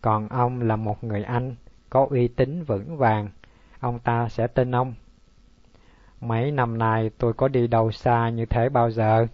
Còn 0.00 0.28
ông 0.28 0.60
là 0.62 0.76
một 0.76 1.04
người 1.04 1.22
Anh 1.22 1.54
có 1.90 2.06
uy 2.10 2.28
tín 2.28 2.62
vững 2.64 2.96
vàng, 2.96 3.28
ông 3.80 3.98
ta 3.98 4.28
sẽ 4.28 4.46
tin 4.46 4.74
ông. 4.74 4.94
Mấy 6.20 6.50
năm 6.50 6.78
nay 6.78 7.10
tôi 7.18 7.32
có 7.32 7.48
đi 7.48 7.66
đâu 7.66 7.90
xa 7.90 8.28
như 8.28 8.46
thế 8.46 8.68
bao 8.68 8.90
giờ? 8.90 9.26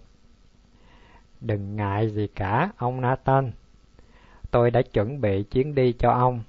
Đừng 1.41 1.75
ngại 1.75 2.09
gì 2.09 2.27
cả, 2.35 2.69
ông 2.77 3.01
Nathan. 3.01 3.51
Tôi 4.51 4.71
đã 4.71 4.81
chuẩn 4.81 5.21
bị 5.21 5.43
chuyến 5.43 5.75
đi 5.75 5.93
cho 5.93 6.11
ông. 6.11 6.43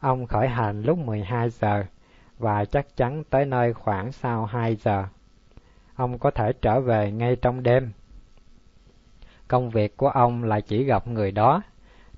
Ông 0.00 0.26
khởi 0.26 0.48
hành 0.48 0.82
lúc 0.82 0.98
12 0.98 1.50
giờ 1.50 1.84
và 2.38 2.64
chắc 2.64 2.96
chắn 2.96 3.24
tới 3.30 3.46
nơi 3.46 3.72
khoảng 3.72 4.12
sau 4.12 4.44
2 4.44 4.76
giờ. 4.76 5.04
Ông 5.94 6.18
có 6.18 6.30
thể 6.30 6.52
trở 6.62 6.80
về 6.80 7.12
ngay 7.12 7.36
trong 7.36 7.62
đêm. 7.62 7.92
Công 9.48 9.70
việc 9.70 9.96
của 9.96 10.08
ông 10.08 10.44
là 10.44 10.60
chỉ 10.60 10.84
gặp 10.84 11.08
người 11.08 11.32
đó, 11.32 11.62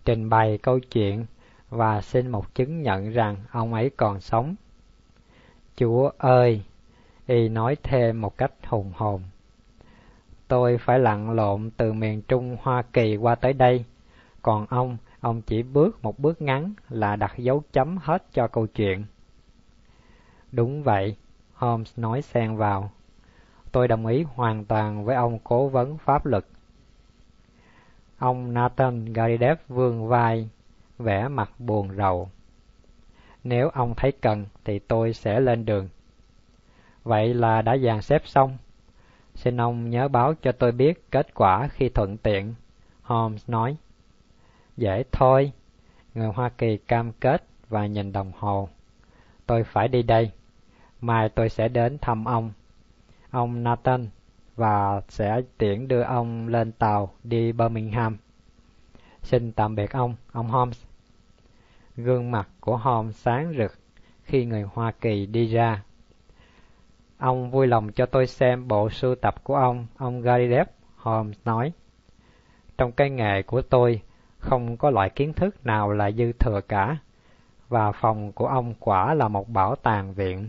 trình 0.04 0.28
bày 0.28 0.58
câu 0.58 0.80
chuyện 0.80 1.26
và 1.70 2.00
xin 2.00 2.28
một 2.28 2.54
chứng 2.54 2.82
nhận 2.82 3.10
rằng 3.10 3.36
ông 3.50 3.74
ấy 3.74 3.90
còn 3.96 4.20
sống. 4.20 4.54
Chúa 5.76 6.10
ơi! 6.18 6.62
Y 7.26 7.48
nói 7.48 7.76
thêm 7.82 8.20
một 8.20 8.38
cách 8.38 8.52
hùng 8.66 8.92
hồn. 8.96 9.22
Tôi 10.48 10.78
phải 10.78 10.98
lặn 10.98 11.36
lộn 11.36 11.70
từ 11.76 11.92
miền 11.92 12.22
Trung 12.22 12.56
Hoa 12.62 12.82
Kỳ 12.82 13.16
qua 13.16 13.34
tới 13.34 13.52
đây, 13.52 13.84
còn 14.42 14.66
ông, 14.66 14.96
ông 15.20 15.42
chỉ 15.42 15.62
bước 15.62 16.04
một 16.04 16.18
bước 16.18 16.42
ngắn 16.42 16.74
là 16.88 17.16
đặt 17.16 17.38
dấu 17.38 17.62
chấm 17.72 17.98
hết 18.02 18.26
cho 18.32 18.48
câu 18.48 18.66
chuyện. 18.66 19.04
Đúng 20.52 20.82
vậy, 20.82 21.16
Holmes 21.54 21.98
nói 21.98 22.22
xen 22.22 22.56
vào. 22.56 22.90
Tôi 23.72 23.88
đồng 23.88 24.06
ý 24.06 24.22
hoàn 24.34 24.64
toàn 24.64 25.04
với 25.04 25.16
ông 25.16 25.38
cố 25.44 25.68
vấn 25.68 25.98
pháp 25.98 26.26
luật. 26.26 26.44
Ông 28.22 28.54
Nathan 28.54 29.04
Garidev 29.04 29.58
vươn 29.68 30.08
vai, 30.08 30.48
vẻ 30.98 31.28
mặt 31.28 31.50
buồn 31.58 31.96
rầu. 31.96 32.30
Nếu 33.44 33.68
ông 33.68 33.94
thấy 33.96 34.12
cần 34.12 34.46
thì 34.64 34.78
tôi 34.78 35.12
sẽ 35.12 35.40
lên 35.40 35.64
đường. 35.64 35.88
Vậy 37.02 37.34
là 37.34 37.62
đã 37.62 37.76
dàn 37.76 38.02
xếp 38.02 38.22
xong. 38.24 38.56
Xin 39.34 39.60
ông 39.60 39.90
nhớ 39.90 40.08
báo 40.08 40.34
cho 40.42 40.52
tôi 40.52 40.72
biết 40.72 41.10
kết 41.10 41.34
quả 41.34 41.68
khi 41.68 41.88
thuận 41.88 42.16
tiện. 42.16 42.54
Holmes 43.02 43.50
nói. 43.50 43.76
Dễ 44.76 45.04
thôi. 45.12 45.52
Người 46.14 46.28
Hoa 46.28 46.48
Kỳ 46.48 46.76
cam 46.76 47.12
kết 47.12 47.44
và 47.68 47.86
nhìn 47.86 48.12
đồng 48.12 48.32
hồ. 48.38 48.68
Tôi 49.46 49.64
phải 49.64 49.88
đi 49.88 50.02
đây. 50.02 50.30
Mai 51.00 51.28
tôi 51.28 51.48
sẽ 51.48 51.68
đến 51.68 51.98
thăm 51.98 52.24
ông. 52.24 52.52
Ông 53.30 53.62
Nathan 53.62 54.08
và 54.62 55.00
sẽ 55.08 55.42
tiễn 55.58 55.88
đưa 55.88 56.02
ông 56.02 56.48
lên 56.48 56.72
tàu 56.72 57.10
đi 57.24 57.52
Birmingham. 57.52 58.16
Xin 59.22 59.52
tạm 59.52 59.74
biệt 59.74 59.92
ông, 59.92 60.14
ông 60.32 60.48
Holmes. 60.48 60.84
Gương 61.96 62.30
mặt 62.30 62.48
của 62.60 62.76
Holmes 62.76 63.16
sáng 63.16 63.54
rực 63.58 63.72
khi 64.22 64.44
người 64.44 64.62
Hoa 64.62 64.92
Kỳ 65.00 65.26
đi 65.26 65.46
ra. 65.46 65.82
Ông 67.18 67.50
vui 67.50 67.66
lòng 67.66 67.92
cho 67.92 68.06
tôi 68.06 68.26
xem 68.26 68.68
bộ 68.68 68.90
sưu 68.90 69.14
tập 69.14 69.44
của 69.44 69.56
ông, 69.56 69.86
ông 69.96 70.20
Garidev, 70.20 70.66
Holmes 70.96 71.38
nói. 71.44 71.72
Trong 72.78 72.92
cái 72.92 73.10
nghề 73.10 73.42
của 73.42 73.62
tôi, 73.62 74.00
không 74.38 74.76
có 74.76 74.90
loại 74.90 75.10
kiến 75.10 75.32
thức 75.32 75.66
nào 75.66 75.92
là 75.92 76.10
dư 76.10 76.32
thừa 76.32 76.60
cả, 76.68 76.96
và 77.68 77.92
phòng 77.92 78.32
của 78.32 78.46
ông 78.46 78.74
quả 78.80 79.14
là 79.14 79.28
một 79.28 79.48
bảo 79.48 79.76
tàng 79.76 80.14
viện. 80.14 80.48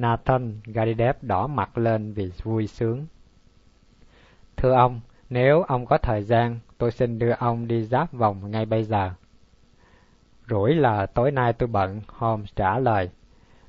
Nathan 0.00 0.60
Garidev 0.64 1.16
đỏ 1.22 1.46
mặt 1.46 1.78
lên 1.78 2.12
vì 2.12 2.30
vui 2.42 2.66
sướng. 2.66 3.06
Thưa 4.56 4.72
ông, 4.72 5.00
nếu 5.30 5.62
ông 5.62 5.86
có 5.86 5.98
thời 5.98 6.22
gian, 6.22 6.58
tôi 6.78 6.90
xin 6.90 7.18
đưa 7.18 7.30
ông 7.30 7.68
đi 7.68 7.84
giáp 7.84 8.12
vòng 8.12 8.50
ngay 8.50 8.66
bây 8.66 8.84
giờ. 8.84 9.10
Rủi 10.48 10.74
là 10.74 11.06
tối 11.06 11.30
nay 11.30 11.52
tôi 11.52 11.66
bận, 11.66 12.00
Holmes 12.08 12.50
trả 12.56 12.78
lời. 12.78 13.10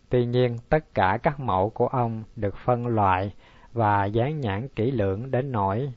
Tuy 0.10 0.26
nhiên, 0.26 0.58
tất 0.70 0.94
cả 0.94 1.18
các 1.24 1.40
mẫu 1.40 1.70
của 1.70 1.88
ông 1.88 2.24
được 2.36 2.58
phân 2.58 2.88
loại 2.88 3.34
và 3.74 4.06
dán 4.06 4.40
nhãn 4.40 4.68
kỹ 4.68 4.92
lưỡng 4.92 5.32
đến 5.32 5.52
nỗi 5.52 5.92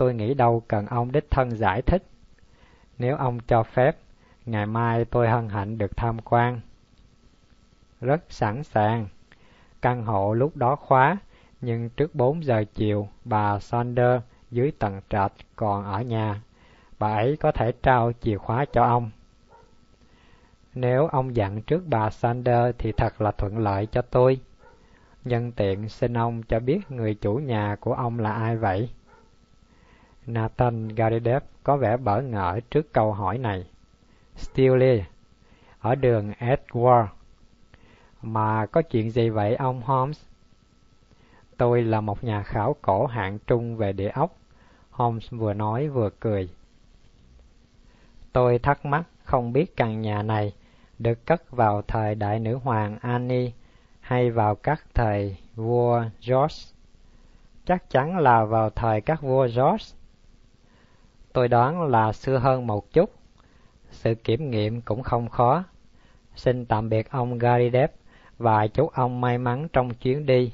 tôi 0.00 0.14
nghĩ 0.14 0.34
đâu 0.34 0.62
cần 0.68 0.86
ông 0.86 1.12
đích 1.12 1.30
thân 1.30 1.50
giải 1.50 1.82
thích. 1.82 2.02
Nếu 2.98 3.16
ông 3.16 3.38
cho 3.40 3.62
phép, 3.62 3.96
ngày 4.46 4.66
mai 4.66 5.04
tôi 5.04 5.28
hân 5.28 5.48
hạnh 5.48 5.78
được 5.78 5.96
tham 5.96 6.18
quan. 6.24 6.60
Rất 8.00 8.24
sẵn 8.28 8.62
sàng. 8.64 9.08
Căn 9.82 10.04
hộ 10.04 10.34
lúc 10.34 10.56
đó 10.56 10.76
khóa, 10.76 11.16
nhưng 11.60 11.90
trước 11.90 12.14
bốn 12.14 12.44
giờ 12.44 12.64
chiều, 12.74 13.08
bà 13.24 13.58
Sander 13.58 14.20
dưới 14.50 14.72
tầng 14.78 15.00
trệt 15.08 15.32
còn 15.56 15.84
ở 15.84 16.02
nhà. 16.02 16.42
Bà 16.98 17.14
ấy 17.14 17.36
có 17.36 17.52
thể 17.52 17.72
trao 17.82 18.12
chìa 18.20 18.36
khóa 18.36 18.64
cho 18.72 18.84
ông. 18.84 19.10
Nếu 20.74 21.06
ông 21.06 21.36
dặn 21.36 21.62
trước 21.62 21.82
bà 21.86 22.10
Sander 22.10 22.74
thì 22.78 22.92
thật 22.92 23.20
là 23.20 23.30
thuận 23.30 23.58
lợi 23.58 23.86
cho 23.86 24.02
tôi. 24.02 24.40
Nhân 25.24 25.52
tiện 25.52 25.88
xin 25.88 26.16
ông 26.16 26.42
cho 26.42 26.60
biết 26.60 26.90
người 26.90 27.14
chủ 27.14 27.34
nhà 27.34 27.76
của 27.80 27.94
ông 27.94 28.18
là 28.18 28.32
ai 28.32 28.56
vậy? 28.56 28.90
Nathan 30.26 30.88
Garidev 30.88 31.42
có 31.62 31.76
vẻ 31.76 31.96
bỡ 31.96 32.20
ngỡ 32.20 32.60
trước 32.70 32.92
câu 32.92 33.12
hỏi 33.12 33.38
này. 33.38 33.66
Steele, 34.36 35.04
ở 35.80 35.94
đường 35.94 36.32
Edward. 36.38 37.06
Mà 38.22 38.66
có 38.66 38.82
chuyện 38.82 39.10
gì 39.10 39.28
vậy, 39.28 39.56
ông 39.56 39.82
Holmes? 39.82 40.24
Tôi 41.56 41.82
là 41.82 42.00
một 42.00 42.24
nhà 42.24 42.42
khảo 42.42 42.76
cổ 42.82 43.06
hạng 43.06 43.38
trung 43.38 43.76
về 43.76 43.92
địa 43.92 44.08
ốc. 44.08 44.36
Holmes 44.90 45.30
vừa 45.30 45.54
nói 45.54 45.88
vừa 45.88 46.10
cười. 46.20 46.48
Tôi 48.32 48.58
thắc 48.58 48.84
mắc 48.84 49.02
không 49.24 49.52
biết 49.52 49.76
căn 49.76 50.00
nhà 50.00 50.22
này 50.22 50.52
được 50.98 51.26
cất 51.26 51.50
vào 51.50 51.82
thời 51.82 52.14
đại 52.14 52.38
nữ 52.38 52.56
hoàng 52.56 52.98
Annie 53.00 53.52
hay 54.00 54.30
vào 54.30 54.54
các 54.54 54.84
thời 54.94 55.36
vua 55.56 56.04
George? 56.26 56.56
Chắc 57.64 57.90
chắn 57.90 58.18
là 58.18 58.44
vào 58.44 58.70
thời 58.70 59.00
các 59.00 59.22
vua 59.22 59.42
George. 59.42 59.84
Tôi 61.32 61.48
đoán 61.48 61.82
là 61.82 62.12
xưa 62.12 62.38
hơn 62.38 62.66
một 62.66 62.92
chút. 62.92 63.10
Sự 63.90 64.14
kiểm 64.14 64.50
nghiệm 64.50 64.80
cũng 64.80 65.02
không 65.02 65.28
khó. 65.28 65.64
Xin 66.34 66.66
tạm 66.66 66.88
biệt 66.88 67.10
ông 67.10 67.38
Gary 67.38 67.70
Depp 67.70 67.99
và 68.40 68.66
chúc 68.66 68.92
ông 68.92 69.20
may 69.20 69.38
mắn 69.38 69.68
trong 69.72 69.94
chuyến 69.94 70.26
đi. 70.26 70.52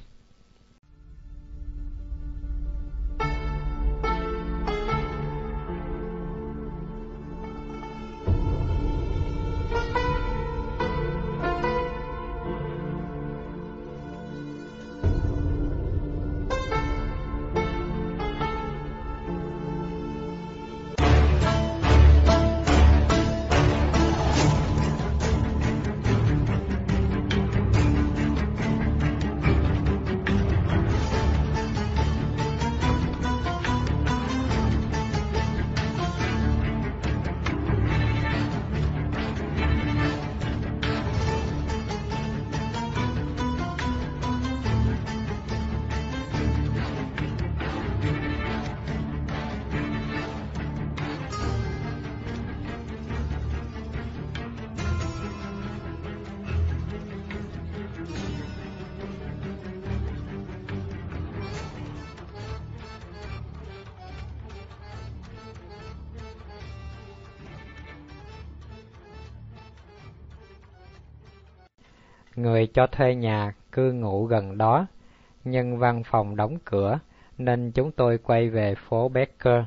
Người 72.47 72.67
cho 72.67 72.87
thuê 72.87 73.15
nhà 73.15 73.53
cư 73.73 73.93
ngụ 73.93 74.25
gần 74.25 74.59
đó, 74.59 74.87
nhưng 75.45 75.79
văn 75.79 76.03
phòng 76.05 76.37
đóng 76.37 76.57
cửa 76.65 76.99
nên 77.39 77.73
chúng 77.73 77.93
tôi 77.93 78.19
quay 78.19 78.51
về 78.51 78.75
phố 78.75 79.09
Becker. 79.09 79.65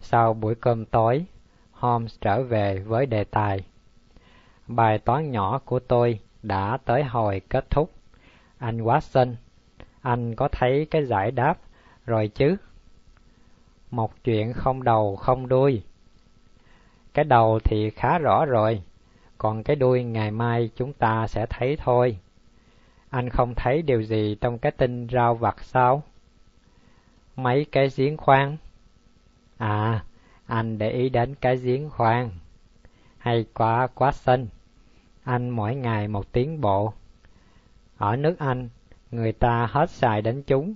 Sau 0.00 0.34
buổi 0.34 0.54
cơm 0.54 0.84
tối, 0.84 1.24
Holmes 1.72 2.20
trở 2.20 2.42
về 2.42 2.78
với 2.78 3.06
đề 3.06 3.24
tài. 3.24 3.60
Bài 4.68 4.98
toán 4.98 5.30
nhỏ 5.30 5.60
của 5.64 5.78
tôi 5.78 6.20
đã 6.42 6.78
tới 6.84 7.04
hồi 7.04 7.40
kết 7.48 7.70
thúc. 7.70 7.90
Anh 8.58 8.78
Watson, 8.78 9.34
anh 10.02 10.34
có 10.34 10.48
thấy 10.52 10.86
cái 10.90 11.04
giải 11.04 11.30
đáp 11.30 11.58
rồi 12.06 12.28
chứ? 12.28 12.56
Một 13.90 14.24
chuyện 14.24 14.52
không 14.52 14.82
đầu 14.82 15.16
không 15.16 15.48
đuôi. 15.48 15.82
Cái 17.14 17.24
đầu 17.24 17.58
thì 17.64 17.90
khá 17.90 18.18
rõ 18.18 18.44
rồi, 18.44 18.82
còn 19.42 19.62
cái 19.62 19.76
đuôi 19.76 20.04
ngày 20.04 20.30
mai 20.30 20.70
chúng 20.76 20.92
ta 20.92 21.26
sẽ 21.26 21.46
thấy 21.50 21.76
thôi. 21.76 22.18
Anh 23.10 23.28
không 23.28 23.54
thấy 23.54 23.82
điều 23.82 24.02
gì 24.02 24.36
trong 24.40 24.58
cái 24.58 24.72
tin 24.72 25.08
rau 25.08 25.34
vặt 25.34 25.64
sao? 25.64 26.02
Mấy 27.36 27.66
cái 27.72 27.88
giếng 27.96 28.16
khoan? 28.16 28.56
À, 29.58 30.04
anh 30.46 30.78
để 30.78 30.90
ý 30.90 31.08
đến 31.08 31.34
cái 31.34 31.56
giếng 31.56 31.90
khoan. 31.90 32.30
Hay 33.18 33.44
quá 33.54 33.86
quá 33.94 34.12
xinh. 34.12 34.46
Anh 35.24 35.50
mỗi 35.50 35.74
ngày 35.74 36.08
một 36.08 36.32
tiến 36.32 36.60
bộ. 36.60 36.92
Ở 37.96 38.16
nước 38.16 38.38
Anh, 38.38 38.68
người 39.10 39.32
ta 39.32 39.68
hết 39.70 39.90
xài 39.90 40.22
đến 40.22 40.42
chúng. 40.46 40.74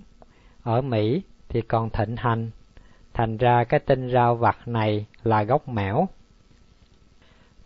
Ở 0.62 0.80
Mỹ 0.80 1.22
thì 1.48 1.60
còn 1.60 1.90
thịnh 1.90 2.16
hành. 2.16 2.50
Thành 3.14 3.36
ra 3.36 3.64
cái 3.64 3.80
tin 3.80 4.10
rau 4.12 4.36
vặt 4.36 4.68
này 4.68 5.06
là 5.22 5.42
gốc 5.42 5.68
mẻo. 5.68 6.08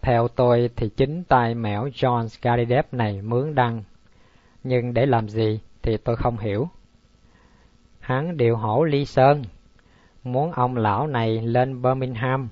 Theo 0.02 0.28
tôi 0.28 0.70
thì 0.76 0.88
chính 0.88 1.24
tay 1.24 1.54
mẻo 1.54 1.86
John 1.86 2.28
Scaridep 2.28 2.94
này 2.94 3.22
mướn 3.22 3.54
đăng. 3.54 3.82
Nhưng 4.64 4.94
để 4.94 5.06
làm 5.06 5.28
gì 5.28 5.60
thì 5.82 5.96
tôi 5.96 6.16
không 6.16 6.38
hiểu. 6.38 6.68
Hắn 8.00 8.36
điều 8.36 8.56
hổ 8.56 8.84
ly 8.84 9.04
sơn, 9.04 9.42
muốn 10.24 10.52
ông 10.52 10.76
lão 10.76 11.06
này 11.06 11.42
lên 11.42 11.82
Birmingham. 11.82 12.48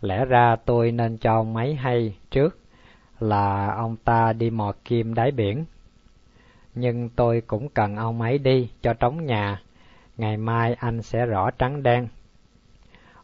Lẽ 0.00 0.24
ra 0.24 0.56
tôi 0.64 0.92
nên 0.92 1.18
cho 1.18 1.34
ông 1.34 1.56
hay 1.56 2.16
trước 2.30 2.58
là 3.18 3.74
ông 3.76 3.96
ta 3.96 4.32
đi 4.32 4.50
mò 4.50 4.72
kim 4.84 5.14
đáy 5.14 5.30
biển. 5.30 5.64
Nhưng 6.74 7.08
tôi 7.08 7.42
cũng 7.46 7.68
cần 7.68 7.96
ông 7.96 8.20
ấy 8.20 8.38
đi 8.38 8.70
cho 8.82 8.94
trống 8.94 9.26
nhà, 9.26 9.62
ngày 10.16 10.36
mai 10.36 10.74
anh 10.74 11.02
sẽ 11.02 11.26
rõ 11.26 11.50
trắng 11.50 11.82
đen. 11.82 12.08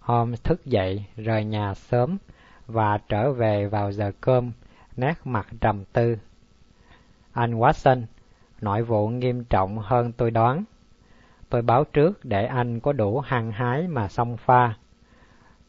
Hôm 0.01 0.37
thức 0.37 0.65
dậy, 0.65 1.05
rời 1.17 1.45
nhà 1.45 1.75
sớm 1.75 2.19
và 2.67 2.99
trở 3.09 3.33
về 3.33 3.67
vào 3.67 3.93
giờ 3.93 4.13
cơm, 4.21 4.53
nét 4.97 5.15
mặt 5.25 5.47
trầm 5.61 5.85
tư. 5.93 6.17
Anh 7.33 7.55
Watson, 7.55 8.03
nội 8.61 8.83
vụ 8.83 9.09
nghiêm 9.09 9.45
trọng 9.45 9.79
hơn 9.79 10.13
tôi 10.13 10.31
đoán. 10.31 10.65
Tôi 11.49 11.63
báo 11.63 11.85
trước 11.85 12.25
để 12.25 12.47
anh 12.47 12.81
có 12.81 12.93
đủ 12.93 13.21
hăng 13.21 13.53
hái 13.53 13.89
mà 13.89 14.09
xông 14.09 14.37
pha. 14.37 14.75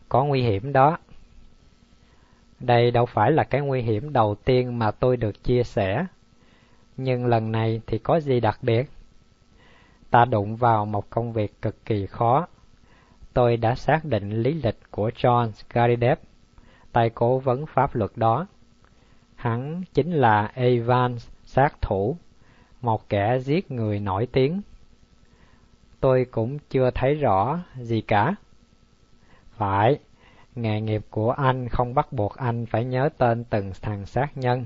Có 0.09 0.25
nguy 0.25 0.41
hiểm 0.41 0.73
đó. 0.73 0.97
Đây 2.59 2.91
đâu 2.91 3.05
phải 3.05 3.31
là 3.31 3.43
cái 3.43 3.61
nguy 3.61 3.81
hiểm 3.81 4.13
đầu 4.13 4.35
tiên 4.45 4.79
mà 4.79 4.91
tôi 4.91 5.17
được 5.17 5.43
chia 5.43 5.63
sẻ. 5.63 6.05
Nhưng 6.97 7.25
lần 7.25 7.51
này 7.51 7.81
thì 7.87 7.97
có 7.97 8.19
gì 8.19 8.39
đặc 8.39 8.59
biệt? 8.61 8.89
Ta 10.09 10.25
đụng 10.25 10.55
vào 10.55 10.85
một 10.85 11.09
công 11.09 11.33
việc 11.33 11.61
cực 11.61 11.85
kỳ 11.85 12.05
khó. 12.05 12.47
Tôi 13.33 13.57
đã 13.57 13.75
xác 13.75 14.05
định 14.05 14.29
lý 14.29 14.53
lịch 14.53 14.79
của 14.91 15.09
John 15.09 15.51
Garidep, 15.69 16.19
tay 16.97 17.09
cố 17.09 17.39
vấn 17.39 17.65
pháp 17.65 17.95
luật 17.95 18.11
đó. 18.15 18.47
Hắn 19.35 19.83
chính 19.93 20.11
là 20.11 20.51
Evan 20.53 21.17
sát 21.45 21.81
thủ, 21.81 22.17
một 22.81 23.09
kẻ 23.09 23.39
giết 23.39 23.71
người 23.71 23.99
nổi 23.99 24.27
tiếng. 24.31 24.61
Tôi 25.99 26.25
cũng 26.31 26.59
chưa 26.69 26.91
thấy 26.91 27.15
rõ 27.15 27.59
gì 27.75 28.01
cả. 28.01 28.35
Phải, 29.51 29.99
nghề 30.55 30.81
nghiệp 30.81 31.05
của 31.09 31.31
anh 31.31 31.69
không 31.69 31.93
bắt 31.93 32.13
buộc 32.13 32.35
anh 32.35 32.65
phải 32.65 32.85
nhớ 32.85 33.09
tên 33.17 33.43
từng 33.43 33.71
thằng 33.81 34.05
sát 34.05 34.37
nhân. 34.37 34.65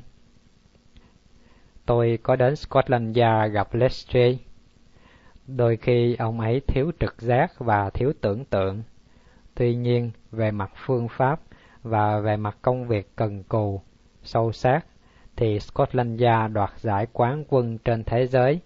Tôi 1.85 2.19
có 2.23 2.35
đến 2.35 2.55
Scotland 2.55 3.17
Yard 3.19 3.53
gặp 3.53 3.73
Lestrade. 3.73 4.37
Đôi 5.47 5.77
khi 5.77 6.15
ông 6.15 6.39
ấy 6.39 6.61
thiếu 6.67 6.91
trực 6.99 7.21
giác 7.21 7.59
và 7.59 7.89
thiếu 7.89 8.13
tưởng 8.21 8.45
tượng. 8.45 8.83
Tuy 9.55 9.75
nhiên, 9.75 10.11
về 10.31 10.51
mặt 10.51 10.71
phương 10.75 11.07
pháp 11.07 11.41
và 11.83 12.19
về 12.19 12.37
mặt 12.37 12.57
công 12.61 12.87
việc 12.87 13.15
cần 13.15 13.43
cù, 13.43 13.81
sâu 14.23 14.51
sát, 14.51 14.85
thì 15.35 15.59
Scotland 15.59 16.23
Yard 16.23 16.53
đoạt 16.53 16.71
giải 16.77 17.07
quán 17.13 17.43
quân 17.47 17.77
trên 17.77 18.03
thế 18.03 18.27
giới. 18.27 18.59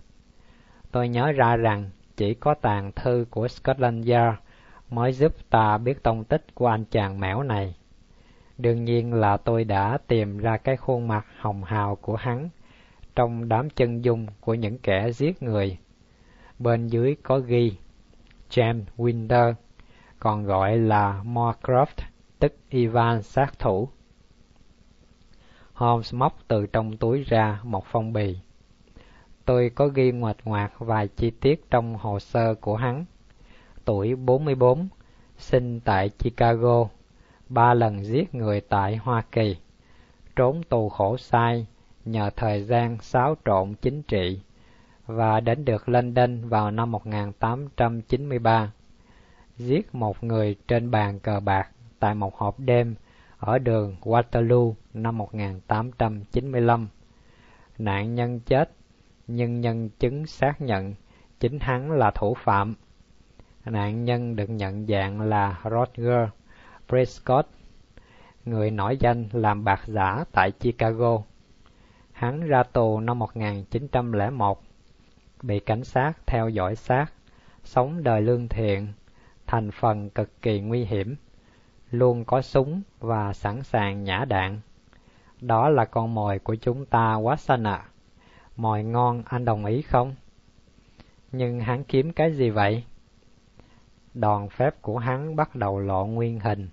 Tôi 0.92 1.10
nhớ 1.10 1.32
ra 1.32 1.56
rằng 1.56 1.90
chỉ 2.18 2.34
có 2.34 2.54
tàn 2.62 2.92
thư 2.96 3.26
của 3.30 3.48
Scotland 3.48 4.10
Yard 4.10 4.38
mới 4.90 5.12
giúp 5.12 5.50
ta 5.50 5.78
biết 5.78 6.04
tông 6.04 6.24
tích 6.24 6.56
của 6.56 6.68
anh 6.68 6.86
chàng 6.86 7.20
mẻo 7.20 7.44
này. 7.44 7.76
Đương 8.58 8.84
nhiên 8.84 9.14
là 9.14 9.38
tôi 9.38 9.64
đã 9.64 9.98
tìm 10.08 10.38
ra 10.38 10.58
cái 10.58 10.78
khuôn 10.78 11.08
mặt 11.08 11.26
hồng 11.40 11.64
hào 11.64 11.96
của 11.96 12.16
hắn 12.16 12.50
trong 13.16 13.50
đám 13.50 13.70
chân 13.70 14.04
dung 14.04 14.28
của 14.40 14.54
những 14.54 14.78
kẻ 14.78 15.12
giết 15.12 15.44
người. 15.44 15.78
Bên 16.60 16.88
dưới 16.88 17.16
có 17.24 17.40
ghi 17.40 17.78
James 18.50 18.84
Winter, 18.98 19.54
còn 20.20 20.44
gọi 20.44 20.78
là 20.78 21.22
Moorcroft, 21.24 22.04
tức 22.40 22.56
Ivan 22.70 23.22
sát 23.22 23.60
thủ. 23.60 23.90
Holmes 25.74 26.14
móc 26.14 26.38
từ 26.48 26.66
trong 26.66 26.98
túi 26.98 27.24
ra 27.24 27.60
một 27.64 27.86
phong 27.86 28.14
bì. 28.14 28.38
Tôi 29.46 29.72
có 29.76 29.88
ghi 29.88 30.12
ngoạch 30.12 30.38
ngoạc 30.44 30.80
vài 30.80 31.08
chi 31.08 31.32
tiết 31.32 31.72
trong 31.72 31.96
hồ 31.96 32.20
sơ 32.20 32.56
của 32.56 32.76
hắn. 32.76 33.06
Tuổi 33.86 34.16
44, 34.16 34.88
sinh 35.38 35.80
tại 35.80 36.10
Chicago, 36.10 36.88
ba 37.50 37.74
lần 37.74 38.06
giết 38.06 38.36
người 38.36 38.62
tại 38.62 38.96
Hoa 38.96 39.22
Kỳ, 39.32 39.56
trốn 40.36 40.64
tù 40.64 40.90
khổ 40.90 41.18
sai 41.18 41.68
nhờ 42.06 42.30
thời 42.36 42.64
gian 42.64 42.98
xáo 43.02 43.36
trộn 43.46 43.74
chính 43.82 44.04
trị 44.04 44.40
và 45.06 45.40
đến 45.40 45.66
được 45.66 45.90
London 45.90 46.50
vào 46.50 46.72
năm 46.72 46.92
1893. 46.92 48.72
Giết 49.58 49.96
một 49.96 50.24
người 50.24 50.56
trên 50.68 50.92
bàn 50.92 51.20
cờ 51.20 51.40
bạc 51.40 51.70
tại 52.00 52.16
một 52.16 52.38
hộp 52.38 52.60
đêm 52.60 52.96
ở 53.38 53.60
đường 53.60 53.96
Waterloo 54.02 54.74
năm 54.94 55.18
1895. 55.18 56.88
Nạn 57.78 58.16
nhân 58.16 58.40
chết, 58.40 58.72
nhưng 59.28 59.62
nhân 59.62 59.90
chứng 59.90 60.26
xác 60.26 60.62
nhận 60.62 60.94
chính 61.40 61.60
hắn 61.60 61.92
là 61.92 62.12
thủ 62.12 62.34
phạm. 62.44 62.76
Nạn 63.66 64.04
nhân 64.04 64.36
được 64.36 64.50
nhận 64.50 64.88
dạng 64.88 65.22
là 65.22 65.62
Roger 65.64 66.30
Prescott, 66.88 67.48
người 68.46 68.72
nổi 68.72 68.98
danh 69.00 69.30
làm 69.32 69.64
bạc 69.64 69.82
giả 69.86 70.26
tại 70.32 70.52
Chicago. 70.52 71.18
Hắn 72.12 72.48
ra 72.48 72.64
tù 72.64 73.00
năm 73.00 73.20
1901, 73.20 74.62
bị 75.42 75.60
cảnh 75.60 75.84
sát 75.84 76.14
theo 76.26 76.50
dõi 76.50 76.76
sát, 76.76 77.06
sống 77.64 78.04
đời 78.04 78.22
lương 78.22 78.48
thiện, 78.48 78.94
thành 79.48 79.72
phần 79.72 80.10
cực 80.10 80.42
kỳ 80.42 80.60
nguy 80.60 80.86
hiểm 80.86 81.16
luôn 82.00 82.26
có 82.26 82.42
súng 82.42 82.82
và 83.00 83.34
sẵn 83.34 83.64
sàng 83.64 84.04
nhả 84.04 84.26
đạn. 84.26 84.60
Đó 85.42 85.70
là 85.70 85.86
con 85.86 86.14
mồi 86.14 86.40
của 86.40 86.56
chúng 86.56 86.86
ta 86.86 87.16
quá 87.16 87.36
xanh 87.36 87.64
ạ. 87.64 87.86
Mồi 88.56 88.84
ngon, 88.84 89.24
anh 89.26 89.46
đồng 89.46 89.66
ý 89.66 89.82
không? 89.82 90.16
Nhưng 91.32 91.60
hắn 91.60 91.84
kiếm 91.84 92.14
cái 92.14 92.32
gì 92.32 92.50
vậy? 92.50 92.84
Đòn 94.14 94.50
phép 94.50 94.82
của 94.82 94.98
hắn 94.98 95.36
bắt 95.36 95.56
đầu 95.56 95.80
lộ 95.80 96.06
nguyên 96.06 96.40
hình. 96.40 96.70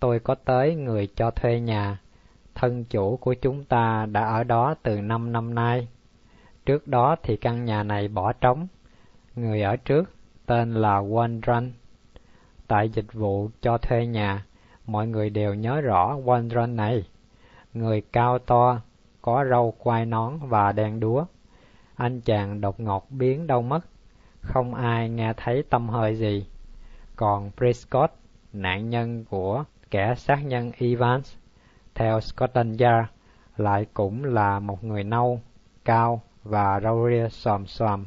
Tôi 0.00 0.20
có 0.20 0.34
tới 0.34 0.74
người 0.74 1.08
cho 1.16 1.30
thuê 1.30 1.60
nhà. 1.60 1.98
Thân 2.54 2.84
chủ 2.84 3.16
của 3.16 3.34
chúng 3.34 3.64
ta 3.64 4.06
đã 4.06 4.24
ở 4.24 4.44
đó 4.44 4.74
từ 4.82 5.00
năm 5.00 5.32
năm 5.32 5.54
nay. 5.54 5.88
Trước 6.66 6.88
đó 6.88 7.16
thì 7.22 7.36
căn 7.36 7.64
nhà 7.64 7.82
này 7.82 8.08
bỏ 8.08 8.32
trống. 8.32 8.66
Người 9.36 9.62
ở 9.62 9.76
trước 9.76 10.10
tên 10.46 10.74
là 10.74 11.00
Wondrun 11.00 11.70
Tại 12.66 12.88
dịch 12.88 13.12
vụ 13.12 13.50
cho 13.60 13.78
thuê 13.78 14.06
nhà, 14.06 14.46
mọi 14.86 15.06
người 15.06 15.30
đều 15.30 15.54
nhớ 15.54 15.80
rõ 15.80 16.16
Wondron 16.16 16.74
này. 16.74 17.04
Người 17.74 18.02
cao 18.12 18.38
to, 18.38 18.80
có 19.22 19.44
râu 19.50 19.74
quai 19.78 20.06
nón 20.06 20.38
và 20.48 20.72
đen 20.72 21.00
đúa. 21.00 21.24
Anh 21.94 22.20
chàng 22.20 22.60
đột 22.60 22.80
ngột 22.80 23.10
biến 23.10 23.46
đâu 23.46 23.62
mất, 23.62 23.80
không 24.40 24.74
ai 24.74 25.08
nghe 25.08 25.32
thấy 25.36 25.62
tâm 25.70 25.88
hơi 25.88 26.16
gì. 26.16 26.46
Còn 27.16 27.50
Prescott, 27.56 28.12
nạn 28.52 28.90
nhân 28.90 29.24
của 29.24 29.64
kẻ 29.90 30.14
sát 30.16 30.38
nhân 30.44 30.72
Evans, 30.78 31.34
theo 31.94 32.20
Scotland 32.20 32.82
Yard, 32.82 33.08
lại 33.56 33.86
cũng 33.94 34.24
là 34.24 34.58
một 34.58 34.84
người 34.84 35.04
nâu, 35.04 35.40
cao 35.84 36.22
và 36.42 36.80
râu 36.82 37.08
ria 37.10 37.28
xòm 37.28 37.66
xòm. 37.66 38.04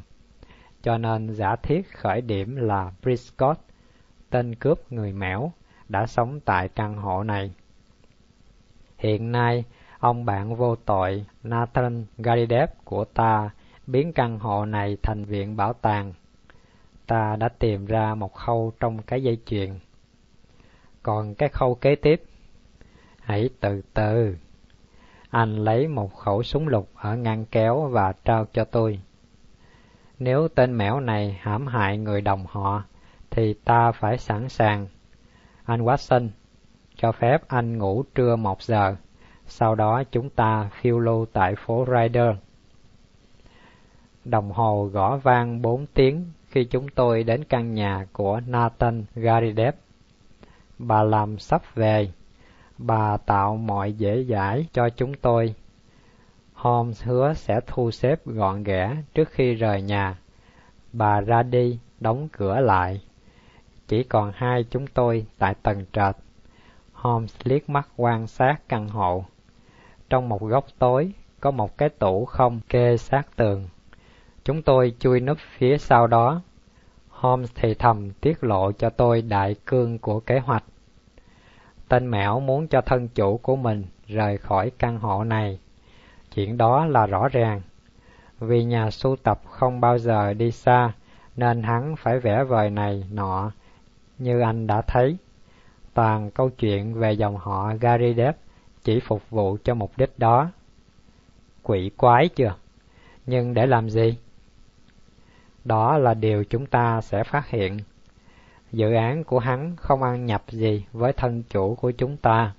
Cho 0.82 0.98
nên 0.98 1.32
giả 1.32 1.56
thiết 1.62 1.92
khởi 1.92 2.20
điểm 2.20 2.56
là 2.56 2.92
Prescott 3.02 3.65
tên 4.30 4.54
cướp 4.54 4.92
người 4.92 5.12
mẻo 5.12 5.52
đã 5.88 6.06
sống 6.06 6.40
tại 6.44 6.68
căn 6.68 6.96
hộ 6.96 7.22
này. 7.22 7.52
Hiện 8.98 9.32
nay, 9.32 9.64
ông 9.98 10.24
bạn 10.24 10.56
vô 10.56 10.76
tội 10.76 11.26
Nathan 11.42 12.06
Garidev 12.18 12.70
của 12.84 13.04
ta 13.04 13.50
biến 13.86 14.12
căn 14.12 14.38
hộ 14.38 14.64
này 14.64 14.96
thành 15.02 15.24
viện 15.24 15.56
bảo 15.56 15.72
tàng. 15.72 16.12
Ta 17.06 17.36
đã 17.36 17.48
tìm 17.48 17.86
ra 17.86 18.14
một 18.14 18.34
khâu 18.34 18.72
trong 18.80 19.02
cái 19.02 19.22
dây 19.22 19.38
chuyền. 19.46 19.78
Còn 21.02 21.34
cái 21.34 21.48
khâu 21.48 21.74
kế 21.74 21.94
tiếp, 21.94 22.22
hãy 23.20 23.48
từ 23.60 23.82
từ. 23.94 24.36
Anh 25.30 25.56
lấy 25.56 25.88
một 25.88 26.14
khẩu 26.14 26.42
súng 26.42 26.68
lục 26.68 26.88
ở 26.94 27.16
ngăn 27.16 27.44
kéo 27.44 27.88
và 27.88 28.12
trao 28.24 28.46
cho 28.52 28.64
tôi. 28.64 29.00
Nếu 30.18 30.48
tên 30.48 30.78
mẻo 30.78 31.00
này 31.00 31.38
hãm 31.40 31.66
hại 31.66 31.98
người 31.98 32.20
đồng 32.20 32.46
họ, 32.48 32.84
thì 33.36 33.54
ta 33.64 33.92
phải 33.92 34.18
sẵn 34.18 34.48
sàng. 34.48 34.86
Anh 35.64 35.80
Watson, 35.84 36.28
cho 36.96 37.12
phép 37.12 37.48
anh 37.48 37.78
ngủ 37.78 38.02
trưa 38.14 38.36
một 38.36 38.62
giờ, 38.62 38.96
sau 39.46 39.74
đó 39.74 40.02
chúng 40.10 40.30
ta 40.30 40.70
phiêu 40.80 40.98
lưu 40.98 41.26
tại 41.32 41.54
phố 41.54 41.86
Ryder. 41.86 42.36
Đồng 44.24 44.52
hồ 44.52 44.84
gõ 44.92 45.16
vang 45.16 45.62
bốn 45.62 45.86
tiếng 45.94 46.32
khi 46.48 46.64
chúng 46.64 46.88
tôi 46.88 47.22
đến 47.22 47.44
căn 47.44 47.74
nhà 47.74 48.06
của 48.12 48.40
Nathan 48.46 49.04
Garidev. 49.14 49.74
Bà 50.78 51.02
làm 51.02 51.38
sắp 51.38 51.62
về. 51.74 52.12
Bà 52.78 53.16
tạo 53.16 53.56
mọi 53.56 53.92
dễ 53.92 54.24
dãi 54.24 54.66
cho 54.72 54.88
chúng 54.88 55.14
tôi. 55.14 55.54
Holmes 56.52 57.04
hứa 57.04 57.32
sẽ 57.34 57.60
thu 57.66 57.90
xếp 57.90 58.26
gọn 58.26 58.62
ghẽ 58.62 58.96
trước 59.14 59.30
khi 59.30 59.54
rời 59.54 59.82
nhà. 59.82 60.18
Bà 60.92 61.20
ra 61.20 61.42
đi, 61.42 61.78
đóng 62.00 62.28
cửa 62.32 62.60
lại. 62.60 63.00
Chỉ 63.88 64.02
còn 64.02 64.32
hai 64.34 64.64
chúng 64.70 64.86
tôi 64.86 65.26
tại 65.38 65.54
tầng 65.62 65.84
trệt. 65.92 66.16
Holmes 66.92 67.36
liếc 67.44 67.70
mắt 67.70 67.88
quan 67.96 68.26
sát 68.26 68.56
căn 68.68 68.88
hộ. 68.88 69.24
Trong 70.10 70.28
một 70.28 70.42
góc 70.42 70.66
tối, 70.78 71.12
có 71.40 71.50
một 71.50 71.78
cái 71.78 71.88
tủ 71.88 72.24
không 72.24 72.60
kê 72.68 72.96
sát 72.96 73.36
tường. 73.36 73.68
Chúng 74.44 74.62
tôi 74.62 74.94
chui 74.98 75.20
núp 75.20 75.38
phía 75.58 75.78
sau 75.78 76.06
đó. 76.06 76.42
Holmes 77.08 77.50
thì 77.54 77.74
thầm 77.74 78.10
tiết 78.10 78.44
lộ 78.44 78.72
cho 78.72 78.90
tôi 78.90 79.22
đại 79.22 79.56
cương 79.66 79.98
của 79.98 80.20
kế 80.20 80.38
hoạch. 80.38 80.64
Tên 81.88 82.10
mẻo 82.10 82.40
muốn 82.40 82.68
cho 82.68 82.80
thân 82.80 83.08
chủ 83.08 83.36
của 83.42 83.56
mình 83.56 83.84
rời 84.06 84.38
khỏi 84.38 84.70
căn 84.78 84.98
hộ 84.98 85.24
này. 85.24 85.58
Chuyện 86.34 86.56
đó 86.56 86.86
là 86.86 87.06
rõ 87.06 87.28
ràng. 87.28 87.60
Vì 88.40 88.64
nhà 88.64 88.90
sưu 88.90 89.16
tập 89.16 89.40
không 89.50 89.80
bao 89.80 89.98
giờ 89.98 90.32
đi 90.34 90.50
xa, 90.50 90.92
nên 91.36 91.62
hắn 91.62 91.96
phải 91.96 92.18
vẽ 92.18 92.44
vời 92.44 92.70
này 92.70 93.04
nọ, 93.12 93.50
như 94.18 94.40
anh 94.40 94.66
đã 94.66 94.82
thấy. 94.82 95.16
Toàn 95.94 96.30
câu 96.30 96.50
chuyện 96.50 96.94
về 96.94 97.12
dòng 97.12 97.36
họ 97.36 97.72
Garidev 97.80 98.34
chỉ 98.82 99.00
phục 99.00 99.30
vụ 99.30 99.56
cho 99.64 99.74
mục 99.74 99.92
đích 99.96 100.18
đó. 100.18 100.50
Quỷ 101.62 101.90
quái 101.96 102.28
chưa? 102.28 102.54
Nhưng 103.26 103.54
để 103.54 103.66
làm 103.66 103.90
gì? 103.90 104.18
Đó 105.64 105.98
là 105.98 106.14
điều 106.14 106.44
chúng 106.44 106.66
ta 106.66 107.00
sẽ 107.00 107.24
phát 107.24 107.48
hiện. 107.48 107.78
Dự 108.72 108.92
án 108.92 109.24
của 109.24 109.38
hắn 109.38 109.76
không 109.76 110.02
ăn 110.02 110.26
nhập 110.26 110.42
gì 110.48 110.86
với 110.92 111.12
thân 111.12 111.42
chủ 111.42 111.74
của 111.74 111.90
chúng 111.90 112.16
ta. 112.16 112.54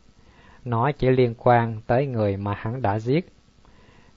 Nó 0.66 0.92
chỉ 0.92 1.10
liên 1.10 1.34
quan 1.38 1.82
tới 1.88 2.06
người 2.06 2.38
mà 2.38 2.54
hắn 2.58 2.82
đã 2.82 3.00
giết. 3.00 3.34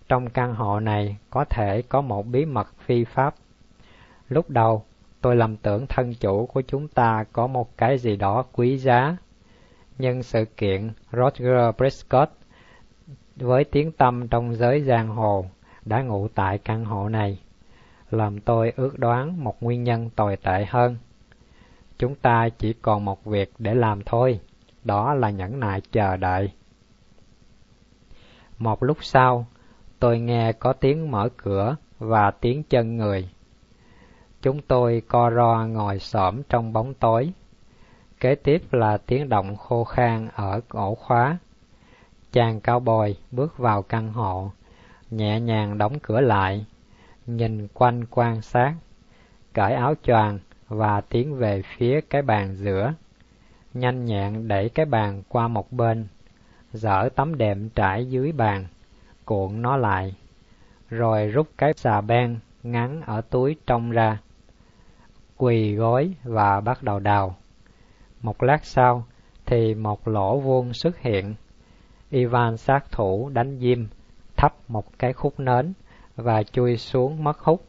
Trong 0.09 0.31
căn 0.31 0.55
hộ 0.55 0.81
này 0.81 1.17
có 1.31 1.45
thể 1.45 1.83
có 1.83 2.01
một 2.01 2.27
bí 2.27 2.45
mật 2.45 2.69
phi 2.79 3.05
pháp. 3.05 3.35
Lúc 4.29 4.51
đầu, 4.51 4.85
tôi 5.21 5.37
lầm 5.37 5.57
tưởng 5.57 5.87
thân 5.87 6.15
chủ 6.15 6.47
của 6.47 6.63
chúng 6.63 6.89
ta 6.89 7.25
có 7.33 7.47
một 7.47 7.77
cái 7.77 7.99
gì 7.99 8.17
đó 8.17 8.45
quý 8.53 8.77
giá. 8.77 9.17
Nhưng 9.99 10.23
sự 10.23 10.45
kiện 10.45 10.91
Roger 11.13 11.75
Prescott 11.77 12.31
với 13.37 13.65
tiếng 13.65 13.93
tâm 13.93 14.29
trong 14.29 14.55
giới 14.55 14.81
giang 14.81 15.09
hồ 15.09 15.45
đã 15.85 16.03
ngủ 16.03 16.29
tại 16.35 16.59
căn 16.59 16.85
hộ 16.85 17.09
này 17.09 17.39
làm 18.11 18.41
tôi 18.41 18.73
ước 18.77 18.99
đoán 18.99 19.45
một 19.45 19.63
nguyên 19.63 19.85
nhân 19.85 20.11
tồi 20.11 20.37
tệ 20.37 20.65
hơn. 20.69 20.97
Chúng 21.99 22.15
ta 22.15 22.49
chỉ 22.59 22.73
còn 22.73 23.05
một 23.05 23.25
việc 23.25 23.53
để 23.59 23.75
làm 23.75 24.03
thôi, 24.07 24.41
đó 24.85 25.15
là 25.15 25.31
nhẫn 25.31 25.61
nại 25.61 25.81
chờ 25.93 26.17
đợi. 26.17 26.53
Một 28.59 28.83
lúc 28.83 28.97
sau, 29.01 29.47
tôi 29.99 30.21
nghe 30.21 30.53
có 30.53 30.73
tiếng 30.73 31.11
mở 31.11 31.29
cửa 31.37 31.77
và 31.99 32.31
tiếng 32.31 32.63
chân 32.63 32.97
người. 32.97 33.29
Chúng 34.43 34.63
tôi 34.63 35.03
co 35.09 35.31
ro 35.31 35.67
ngồi 35.67 35.99
xổm 35.99 36.43
trong 36.49 36.73
bóng 36.73 36.95
tối. 36.95 37.33
Kế 38.21 38.35
tiếp 38.35 38.73
là 38.73 38.99
tiếng 38.99 39.29
động 39.29 39.57
khô 39.57 39.85
khan 39.85 40.29
ở 40.35 40.61
ổ 40.69 40.95
khóa. 40.95 41.39
Chàng 42.33 42.61
cao 42.61 42.81
bồi 42.81 43.17
bước 43.31 43.59
vào 43.59 43.83
căn 43.83 44.13
hộ, 44.13 44.51
nhẹ 45.11 45.41
nhàng 45.41 45.79
đóng 45.79 45.99
cửa 46.03 46.21
lại 46.21 46.67
nhìn 47.27 47.69
quanh 47.75 48.05
quan 48.11 48.43
sát, 48.43 48.75
cởi 49.53 49.73
áo 49.73 49.95
choàng 50.03 50.39
và 50.69 51.01
tiến 51.01 51.35
về 51.35 51.63
phía 51.63 52.01
cái 52.11 52.23
bàn 52.23 52.55
giữa. 52.57 52.95
Nhanh 53.75 54.05
nhẹn 54.05 54.49
đẩy 54.49 54.69
cái 54.69 54.87
bàn 54.87 55.23
qua 55.29 55.49
một 55.49 55.73
bên, 55.73 56.07
dở 56.73 57.09
tấm 57.15 57.39
đệm 57.39 57.69
trải 57.69 58.07
dưới 58.11 58.33
bàn, 58.33 58.67
cuộn 59.25 59.63
nó 59.63 59.77
lại, 59.77 60.15
rồi 60.89 61.27
rút 61.27 61.49
cái 61.59 61.73
xà 61.77 62.01
beng 62.01 62.39
ngắn 62.63 63.03
ở 63.03 63.21
túi 63.21 63.57
trong 63.67 63.91
ra, 63.91 64.19
quỳ 65.41 65.75
gối 65.75 66.15
và 66.25 66.61
bắt 66.61 66.83
đầu 66.83 66.99
đào. 66.99 67.37
Một 68.21 68.43
lát 68.43 68.65
sau 68.65 69.05
thì 69.47 69.75
một 69.75 70.09
lỗ 70.09 70.39
vuông 70.39 70.73
xuất 70.73 70.99
hiện. 70.99 71.35
Ivan 72.11 72.57
sát 72.57 72.91
thủ 72.91 73.31
đánh 73.33 73.59
diêm, 73.59 73.87
thắp 74.37 74.55
một 74.69 74.99
cái 74.99 75.13
khúc 75.13 75.41
nến 75.41 75.73
và 76.17 76.43
chui 76.43 76.77
xuống 76.77 77.25
mất 77.25 77.39
hút. 77.39 77.65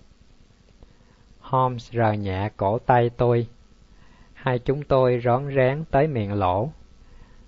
Holmes 1.39 1.91
rờ 1.93 2.11
nhẹ 2.11 2.49
cổ 2.57 2.79
tay 2.79 3.09
tôi. 3.17 3.47
Hai 4.33 4.59
chúng 4.59 4.83
tôi 4.83 5.21
rón 5.23 5.55
rén 5.55 5.83
tới 5.91 6.07
miệng 6.07 6.33
lỗ. 6.33 6.69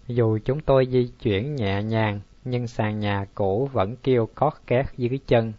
Dù 0.07 0.39
chúng 0.45 0.59
tôi 0.59 0.87
di 0.91 1.07
chuyển 1.21 1.55
nhẹ 1.55 1.83
nhàng, 1.83 2.19
nhưng 2.45 2.67
sàn 2.67 2.99
nhà 2.99 3.25
cũ 3.35 3.69
vẫn 3.73 3.95
kêu 4.03 4.29
cót 4.35 4.53
két 4.67 4.85
dưới 4.97 5.19
chân. 5.27 5.53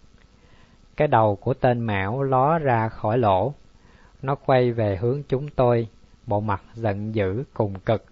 Cái 0.96 1.08
đầu 1.08 1.36
của 1.36 1.54
tên 1.54 1.80
mão 1.80 2.22
ló 2.22 2.58
ra 2.58 2.88
khỏi 2.88 3.18
lỗ. 3.18 3.54
Nó 4.24 4.34
quay 4.34 4.72
về 4.72 4.96
hướng 4.96 5.22
chúng 5.28 5.48
tôi, 5.48 5.88
bộ 6.26 6.40
mặt 6.40 6.62
giận 6.74 7.14
dữ 7.14 7.44
cùng 7.54 7.80
cực. 7.80 8.04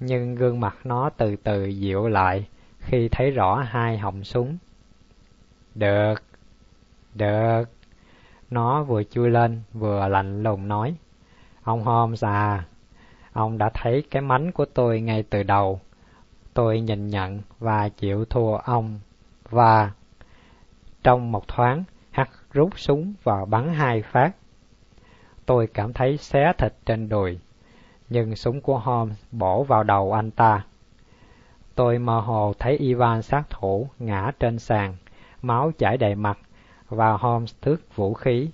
Nhưng 0.00 0.34
gương 0.34 0.60
mặt 0.60 0.76
nó 0.84 1.10
từ 1.16 1.36
từ 1.36 1.64
dịu 1.64 2.08
lại 2.08 2.48
khi 2.78 3.08
thấy 3.08 3.30
rõ 3.30 3.62
hai 3.66 3.98
họng 3.98 4.24
súng. 4.24 4.58
Được, 5.74 6.22
được. 7.14 7.64
Nó 8.50 8.82
vừa 8.82 9.02
chui 9.04 9.30
lên, 9.30 9.62
vừa 9.72 10.08
lạnh 10.08 10.42
lùng 10.42 10.68
nói. 10.68 10.94
Ông 11.62 11.84
Holmes 11.84 12.24
à, 12.24 12.66
ông 13.32 13.58
đã 13.58 13.70
thấy 13.74 14.02
cái 14.10 14.22
mánh 14.22 14.52
của 14.52 14.64
tôi 14.64 15.00
ngay 15.00 15.22
từ 15.22 15.42
đầu. 15.42 15.80
Tôi 16.54 16.80
nhìn 16.80 17.06
nhận 17.06 17.40
và 17.58 17.88
chịu 17.88 18.24
thua 18.24 18.56
ông. 18.56 19.00
Và 19.50 19.90
trong 21.02 21.32
một 21.32 21.48
thoáng, 21.48 21.84
Hắc 22.10 22.30
rút 22.52 22.78
súng 22.78 23.14
và 23.22 23.44
bắn 23.44 23.74
hai 23.74 24.02
phát. 24.02 24.32
Tôi 25.46 25.66
cảm 25.66 25.92
thấy 25.92 26.16
xé 26.16 26.52
thịt 26.58 26.74
trên 26.86 27.08
đùi, 27.08 27.38
nhưng 28.08 28.36
súng 28.36 28.60
của 28.60 28.78
Holmes 28.78 29.16
bổ 29.32 29.64
vào 29.64 29.84
đầu 29.84 30.12
anh 30.12 30.30
ta. 30.30 30.64
Tôi 31.74 31.98
mơ 31.98 32.20
hồ 32.20 32.54
thấy 32.58 32.76
Ivan 32.76 33.22
sát 33.22 33.50
thủ 33.50 33.88
ngã 33.98 34.32
trên 34.40 34.58
sàn, 34.58 34.96
máu 35.42 35.72
chảy 35.78 35.96
đầy 35.96 36.14
mặt 36.14 36.38
và 36.88 37.12
Holmes 37.16 37.54
tước 37.60 37.96
vũ 37.96 38.14
khí. 38.14 38.50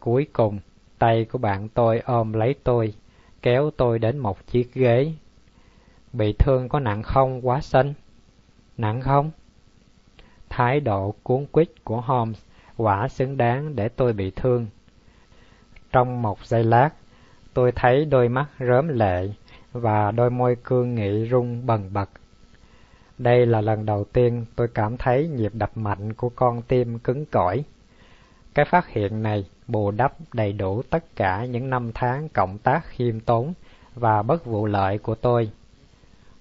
Cuối 0.00 0.26
cùng, 0.32 0.58
tay 0.98 1.24
của 1.24 1.38
bạn 1.38 1.68
tôi 1.68 2.00
ôm 2.00 2.32
lấy 2.32 2.54
tôi, 2.64 2.94
kéo 3.42 3.70
tôi 3.76 3.98
đến 3.98 4.18
một 4.18 4.46
chiếc 4.46 4.74
ghế. 4.74 5.12
Bị 6.12 6.32
thương 6.38 6.68
có 6.68 6.80
nặng 6.80 7.02
không 7.02 7.46
quá 7.46 7.60
xanh? 7.60 7.94
Nặng 8.76 9.00
không? 9.00 9.30
Thái 10.48 10.80
độ 10.80 11.14
cuốn 11.22 11.46
quýt 11.46 11.84
của 11.84 12.00
Holmes 12.00 12.42
quả 12.76 13.08
xứng 13.08 13.36
đáng 13.36 13.76
để 13.76 13.88
tôi 13.88 14.12
bị 14.12 14.30
thương. 14.30 14.66
Trong 15.92 16.22
một 16.22 16.44
giây 16.44 16.64
lát, 16.64 16.90
tôi 17.54 17.72
thấy 17.72 18.04
đôi 18.04 18.28
mắt 18.28 18.46
rớm 18.58 18.88
lệ 18.88 19.28
và 19.72 20.10
đôi 20.10 20.30
môi 20.30 20.56
cương 20.64 20.94
nghị 20.94 21.28
rung 21.30 21.66
bần 21.66 21.92
bật. 21.92 22.10
Đây 23.18 23.46
là 23.46 23.60
lần 23.60 23.86
đầu 23.86 24.04
tiên 24.04 24.44
tôi 24.56 24.68
cảm 24.74 24.96
thấy 24.96 25.28
nhịp 25.28 25.52
đập 25.54 25.70
mạnh 25.74 26.12
của 26.12 26.28
con 26.28 26.62
tim 26.62 26.98
cứng 26.98 27.26
cỏi. 27.26 27.64
Cái 28.54 28.64
phát 28.64 28.88
hiện 28.88 29.22
này 29.22 29.44
bù 29.66 29.90
đắp 29.90 30.12
đầy 30.32 30.52
đủ 30.52 30.82
tất 30.90 31.04
cả 31.16 31.44
những 31.44 31.70
năm 31.70 31.90
tháng 31.94 32.28
cộng 32.28 32.58
tác 32.58 32.80
khiêm 32.88 33.20
tốn 33.20 33.52
và 33.94 34.22
bất 34.22 34.44
vụ 34.44 34.66
lợi 34.66 34.98
của 34.98 35.14
tôi. 35.14 35.50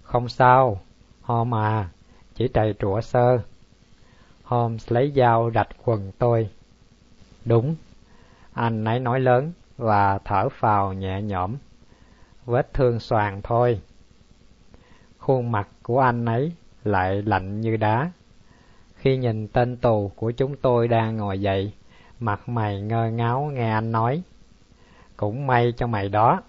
Không 0.03 0.29
sao, 0.29 0.81
ho 1.21 1.43
mà 1.43 1.89
chỉ 2.35 2.47
trầy 2.53 2.73
trũa 2.79 3.01
sơ. 3.01 3.39
Holmes 4.43 4.91
lấy 4.91 5.13
dao 5.15 5.51
rạch 5.55 5.69
quần 5.85 6.11
tôi. 6.17 6.49
Đúng, 7.45 7.75
anh 8.57 8.85
ấy 8.85 8.99
nói 8.99 9.19
lớn 9.19 9.51
và 9.77 10.19
thở 10.25 10.49
phào 10.49 10.93
nhẹ 10.93 11.21
nhõm. 11.21 11.55
Vết 12.45 12.73
thương 12.73 12.99
xoàn 12.99 13.41
thôi. 13.41 13.81
Khuôn 15.17 15.51
mặt 15.51 15.69
của 15.83 15.99
anh 15.99 16.25
ấy 16.25 16.51
lại 16.83 17.21
lạnh 17.21 17.61
như 17.61 17.77
đá. 17.77 18.11
Khi 18.95 19.17
nhìn 19.17 19.47
tên 19.47 19.77
tù 19.77 20.11
của 20.15 20.31
chúng 20.31 20.55
tôi 20.55 20.87
đang 20.87 21.17
ngồi 21.17 21.41
dậy, 21.41 21.73
mặt 22.19 22.49
mày 22.49 22.81
ngơ 22.81 23.11
ngáo 23.11 23.43
nghe 23.53 23.71
anh 23.71 23.91
nói. 23.91 24.21
Cũng 25.17 25.47
may 25.47 25.73
cho 25.77 25.87
mày 25.87 26.09
đó, 26.09 26.41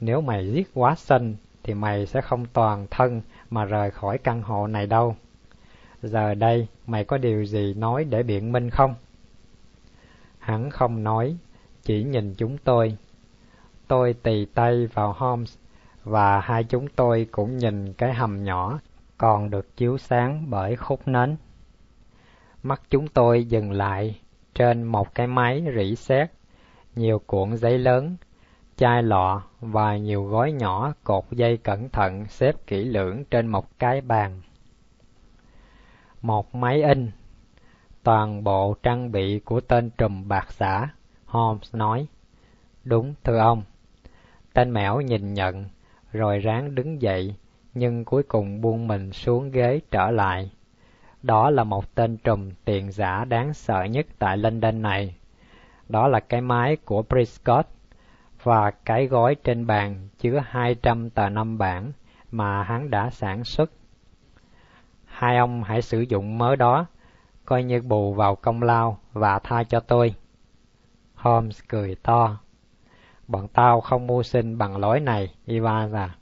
nếu 0.00 0.20
mày 0.20 0.52
giết 0.52 0.70
quá 0.74 0.94
sinh 0.94 1.36
thì 1.62 1.74
mày 1.74 2.06
sẽ 2.06 2.20
không 2.20 2.46
toàn 2.52 2.86
thân 2.90 3.22
mà 3.50 3.64
rời 3.64 3.90
khỏi 3.90 4.18
căn 4.18 4.42
hộ 4.42 4.66
này 4.66 4.86
đâu. 4.86 5.16
Giờ 6.02 6.34
đây 6.34 6.66
mày 6.86 7.04
có 7.04 7.18
điều 7.18 7.44
gì 7.44 7.74
nói 7.74 8.04
để 8.04 8.22
biện 8.22 8.52
minh 8.52 8.70
không? 8.70 8.94
Hắn 10.40 10.70
không 10.70 11.04
nói, 11.04 11.36
chỉ 11.82 12.04
nhìn 12.04 12.34
chúng 12.34 12.58
tôi. 12.58 12.96
Tôi 13.88 14.14
tì 14.22 14.44
tay 14.44 14.86
vào 14.94 15.12
Holmes 15.12 15.58
và 16.04 16.40
hai 16.40 16.64
chúng 16.64 16.88
tôi 16.88 17.26
cũng 17.30 17.56
nhìn 17.56 17.92
cái 17.92 18.14
hầm 18.14 18.44
nhỏ 18.44 18.80
còn 19.18 19.50
được 19.50 19.76
chiếu 19.76 19.98
sáng 19.98 20.50
bởi 20.50 20.76
khúc 20.76 21.08
nến. 21.08 21.36
Mắt 22.62 22.82
chúng 22.90 23.08
tôi 23.08 23.44
dừng 23.44 23.70
lại 23.70 24.20
trên 24.54 24.82
một 24.82 25.14
cái 25.14 25.26
máy 25.26 25.64
rỉ 25.76 25.96
sét, 25.96 26.30
nhiều 26.96 27.18
cuộn 27.26 27.56
giấy 27.56 27.78
lớn, 27.78 28.16
chai 28.76 29.02
lọ 29.02 29.42
và 29.60 29.96
nhiều 29.96 30.24
gói 30.24 30.52
nhỏ 30.52 30.92
cột 31.04 31.24
dây 31.30 31.56
cẩn 31.56 31.88
thận 31.88 32.24
xếp 32.28 32.66
kỹ 32.66 32.84
lưỡng 32.84 33.24
trên 33.24 33.46
một 33.46 33.78
cái 33.78 34.00
bàn. 34.00 34.40
Một 36.22 36.54
máy 36.54 36.82
in, 36.82 37.10
toàn 38.02 38.44
bộ 38.44 38.76
trang 38.82 39.12
bị 39.12 39.38
của 39.38 39.60
tên 39.60 39.90
trùm 39.98 40.28
bạc 40.28 40.52
xã, 40.52 40.88
Holmes 41.24 41.74
nói. 41.74 42.06
Đúng, 42.84 43.14
thưa 43.24 43.38
ông. 43.38 43.62
Tên 44.52 44.72
mẻo 44.72 45.00
nhìn 45.00 45.34
nhận, 45.34 45.64
rồi 46.12 46.38
ráng 46.38 46.74
đứng 46.74 47.02
dậy, 47.02 47.34
nhưng 47.74 48.04
cuối 48.04 48.22
cùng 48.22 48.60
buông 48.60 48.88
mình 48.88 49.12
xuống 49.12 49.50
ghế 49.50 49.80
trở 49.90 50.10
lại. 50.10 50.50
Đó 51.22 51.50
là 51.50 51.64
một 51.64 51.94
tên 51.94 52.16
trùm 52.16 52.50
tiền 52.64 52.92
giả 52.92 53.24
đáng 53.24 53.54
sợ 53.54 53.84
nhất 53.84 54.06
tại 54.18 54.36
London 54.36 54.82
này. 54.82 55.14
Đó 55.88 56.08
là 56.08 56.20
cái 56.20 56.40
máy 56.40 56.76
của 56.76 57.02
Prescott 57.02 57.68
và 58.42 58.70
cái 58.70 59.06
gói 59.06 59.34
trên 59.34 59.66
bàn 59.66 60.08
chứa 60.18 60.42
200 60.46 61.10
tờ 61.10 61.28
năm 61.28 61.58
bản 61.58 61.92
mà 62.30 62.62
hắn 62.62 62.90
đã 62.90 63.10
sản 63.10 63.44
xuất. 63.44 63.70
Hai 65.04 65.36
ông 65.36 65.62
hãy 65.62 65.82
sử 65.82 66.00
dụng 66.00 66.38
mớ 66.38 66.56
đó, 66.56 66.86
coi 67.50 67.62
như 67.62 67.82
bù 67.82 68.14
vào 68.14 68.36
công 68.36 68.62
lao 68.62 68.98
và 69.12 69.38
tha 69.38 69.64
cho 69.64 69.80
tôi. 69.80 70.14
Holmes 71.14 71.60
cười 71.68 71.94
to. 72.02 72.38
Bọn 73.28 73.48
tao 73.48 73.80
không 73.80 74.06
mưu 74.06 74.22
sinh 74.22 74.58
bằng 74.58 74.76
lối 74.76 75.00
này, 75.00 75.34
Ivan 75.44 75.92
à. 75.92 76.14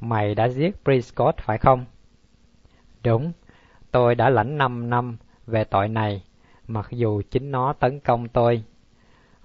Mày 0.00 0.34
đã 0.34 0.48
giết 0.48 0.84
Prescott 0.84 1.38
phải 1.38 1.58
không? 1.58 1.84
Đúng, 3.04 3.32
tôi 3.90 4.14
đã 4.14 4.30
lãnh 4.30 4.58
5 4.58 4.90
năm 4.90 5.16
về 5.46 5.64
tội 5.64 5.88
này, 5.88 6.24
mặc 6.66 6.86
dù 6.90 7.22
chính 7.30 7.50
nó 7.50 7.72
tấn 7.72 8.00
công 8.00 8.28
tôi. 8.28 8.64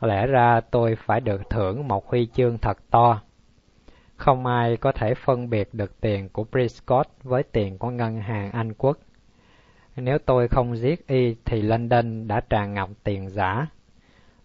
Lẽ 0.02 0.28
ra 0.28 0.62
tôi 0.62 0.96
phải 0.96 1.22
được 1.22 1.50
thưởng 1.50 1.88
một 1.88 2.10
huy 2.10 2.28
chương 2.34 2.58
thật 2.58 2.78
to. 2.90 3.22
Không 4.16 4.46
ai 4.46 4.78
có 4.78 4.92
thể 4.92 5.14
phân 5.14 5.50
biệt 5.50 5.74
được 5.74 6.02
tiền 6.02 6.30
của 6.30 6.44
Prescott 6.44 7.10
với 7.24 7.44
tiền 7.44 7.78
của 7.78 7.90
ngân 7.90 8.22
hàng 8.22 8.52
Anh 8.52 8.74
Quốc. 8.74 8.98
Nếu 9.96 10.18
tôi 10.18 10.48
không 10.48 10.78
giết 10.78 11.08
y 11.08 11.36
thì 11.46 11.62
London 11.62 12.28
đã 12.28 12.42
tràn 12.50 12.74
ngập 12.74 12.90
tiền 13.04 13.30
giả. 13.30 13.68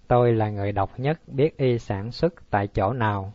Tôi 0.09 0.33
là 0.33 0.51
người 0.51 0.73
độc 0.73 0.91
nhất 1.01 1.21
biết 1.27 1.57
y 1.57 1.79
sản 1.79 2.13
xuất 2.13 2.35
tại 2.51 2.67
chỗ 2.67 2.93
nào. 2.93 3.33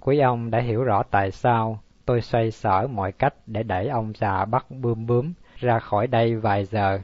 Quý 0.00 0.18
ông 0.18 0.50
đã 0.50 0.60
hiểu 0.60 0.84
rõ 0.84 1.02
tại 1.02 1.30
sao 1.30 1.80
tôi 2.04 2.20
xoay 2.20 2.50
sở 2.50 2.86
mọi 2.86 3.12
cách 3.12 3.34
để 3.46 3.62
đẩy 3.62 3.88
ông 3.88 4.12
già 4.14 4.44
bắt 4.44 4.66
bươm 4.70 5.06
bướm 5.06 5.32
ra 5.56 5.78
khỏi 5.78 6.06
đây 6.06 6.36
vài 6.36 6.64
giờ. 6.64 7.00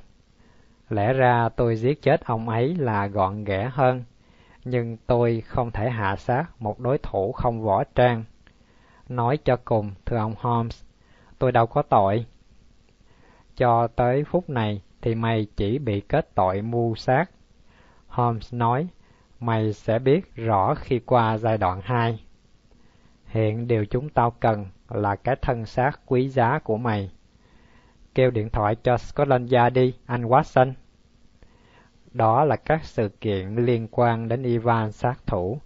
Lẽ 0.88 1.12
ra 1.12 1.48
tôi 1.56 1.76
giết 1.76 2.02
chết 2.02 2.24
ông 2.24 2.48
ấy 2.48 2.74
là 2.74 3.06
gọn 3.06 3.44
ghẽ 3.44 3.70
hơn, 3.72 4.04
nhưng 4.64 4.96
tôi 5.06 5.42
không 5.46 5.70
thể 5.70 5.90
hạ 5.90 6.16
sát 6.16 6.44
một 6.58 6.78
đối 6.78 6.98
thủ 6.98 7.32
không 7.32 7.62
võ 7.62 7.84
trang. 7.84 8.24
Nói 9.08 9.38
cho 9.44 9.56
cùng, 9.64 9.90
thưa 10.06 10.16
ông 10.16 10.34
Holmes, 10.38 10.82
tôi 11.38 11.52
đâu 11.52 11.66
có 11.66 11.82
tội. 11.82 12.26
Cho 13.56 13.86
tới 13.86 14.24
phút 14.24 14.50
này 14.50 14.82
thì 15.00 15.14
mày 15.14 15.46
chỉ 15.56 15.78
bị 15.78 16.00
kết 16.00 16.34
tội 16.34 16.62
mưu 16.62 16.94
sát. 16.94 17.30
Holmes 18.06 18.54
nói, 18.54 18.88
mày 19.40 19.72
sẽ 19.72 19.98
biết 19.98 20.34
rõ 20.34 20.74
khi 20.74 20.98
qua 20.98 21.38
giai 21.38 21.58
đoạn 21.58 21.80
2. 21.84 22.20
Hiện 23.26 23.68
điều 23.68 23.84
chúng 23.84 24.08
tao 24.08 24.30
cần 24.30 24.66
là 24.88 25.16
cái 25.16 25.36
thân 25.42 25.66
xác 25.66 26.00
quý 26.06 26.28
giá 26.28 26.58
của 26.58 26.76
mày. 26.76 27.10
Kêu 28.14 28.30
điện 28.30 28.50
thoại 28.50 28.76
cho 28.82 28.96
Scotland 28.96 29.54
Yard 29.54 29.74
đi, 29.74 29.94
anh 30.06 30.22
Watson. 30.22 30.72
Đó 32.12 32.44
là 32.44 32.56
các 32.56 32.84
sự 32.84 33.08
kiện 33.08 33.54
liên 33.54 33.88
quan 33.90 34.28
đến 34.28 34.42
Ivan 34.42 34.92
sát 34.92 35.26
thủ 35.26 35.58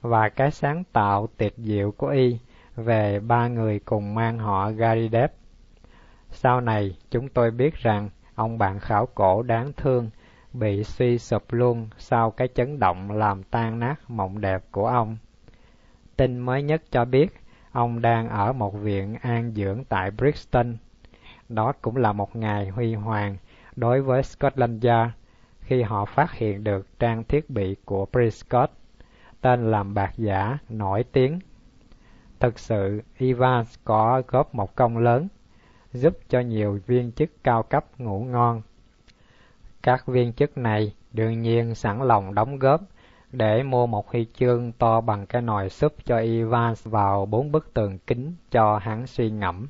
và 0.00 0.28
cái 0.28 0.50
sáng 0.50 0.84
tạo 0.92 1.28
tuyệt 1.36 1.54
diệu 1.56 1.90
của 1.90 2.08
y 2.08 2.38
về 2.76 3.20
ba 3.20 3.48
người 3.48 3.78
cùng 3.78 4.14
mang 4.14 4.38
họ 4.38 4.70
Garidev. 4.70 5.30
Sau 6.32 6.60
này, 6.60 6.96
chúng 7.10 7.28
tôi 7.28 7.50
biết 7.50 7.74
rằng 7.74 8.10
ông 8.34 8.58
bạn 8.58 8.78
khảo 8.78 9.06
cổ 9.14 9.42
đáng 9.42 9.72
thương 9.76 10.10
bị 10.52 10.84
suy 10.84 11.18
sụp 11.18 11.52
luôn 11.52 11.88
sau 11.98 12.30
cái 12.30 12.48
chấn 12.54 12.78
động 12.78 13.10
làm 13.10 13.42
tan 13.42 13.78
nát 13.78 13.94
mộng 14.08 14.40
đẹp 14.40 14.62
của 14.70 14.86
ông. 14.86 15.16
Tin 16.16 16.38
mới 16.38 16.62
nhất 16.62 16.82
cho 16.90 17.04
biết 17.04 17.40
ông 17.72 18.02
đang 18.02 18.28
ở 18.28 18.52
một 18.52 18.74
viện 18.74 19.14
an 19.22 19.52
dưỡng 19.54 19.84
tại 19.84 20.10
Brixton. 20.10 20.76
Đó 21.48 21.72
cũng 21.82 21.96
là 21.96 22.12
một 22.12 22.36
ngày 22.36 22.68
huy 22.68 22.94
hoàng 22.94 23.36
đối 23.76 24.02
với 24.02 24.22
Scotland 24.22 24.86
Yard 24.86 25.12
khi 25.60 25.82
họ 25.82 26.04
phát 26.04 26.32
hiện 26.32 26.64
được 26.64 26.98
trang 26.98 27.24
thiết 27.24 27.50
bị 27.50 27.76
của 27.84 28.06
Prescott, 28.06 28.72
tên 29.40 29.70
làm 29.70 29.94
bạc 29.94 30.12
giả 30.16 30.58
nổi 30.68 31.04
tiếng. 31.12 31.38
Thực 32.40 32.58
sự, 32.58 33.02
Evans 33.18 33.74
có 33.84 34.22
góp 34.28 34.54
một 34.54 34.76
công 34.76 34.98
lớn, 34.98 35.28
giúp 35.92 36.18
cho 36.28 36.40
nhiều 36.40 36.78
viên 36.86 37.12
chức 37.12 37.30
cao 37.44 37.62
cấp 37.62 37.84
ngủ 37.98 38.24
ngon. 38.24 38.62
Các 39.82 40.06
viên 40.06 40.32
chức 40.32 40.58
này 40.58 40.94
đương 41.12 41.42
nhiên 41.42 41.74
sẵn 41.74 42.02
lòng 42.02 42.34
đóng 42.34 42.58
góp 42.58 42.80
để 43.32 43.62
mua 43.62 43.86
một 43.86 44.08
huy 44.08 44.26
chương 44.34 44.72
to 44.72 45.00
bằng 45.00 45.26
cái 45.26 45.42
nồi 45.42 45.68
súp 45.68 45.92
cho 46.04 46.18
Ivan 46.18 46.74
vào 46.84 47.26
bốn 47.26 47.52
bức 47.52 47.74
tường 47.74 47.98
kính 47.98 48.34
cho 48.50 48.78
hắn 48.78 49.06
suy 49.06 49.30
ngẫm. 49.30 49.66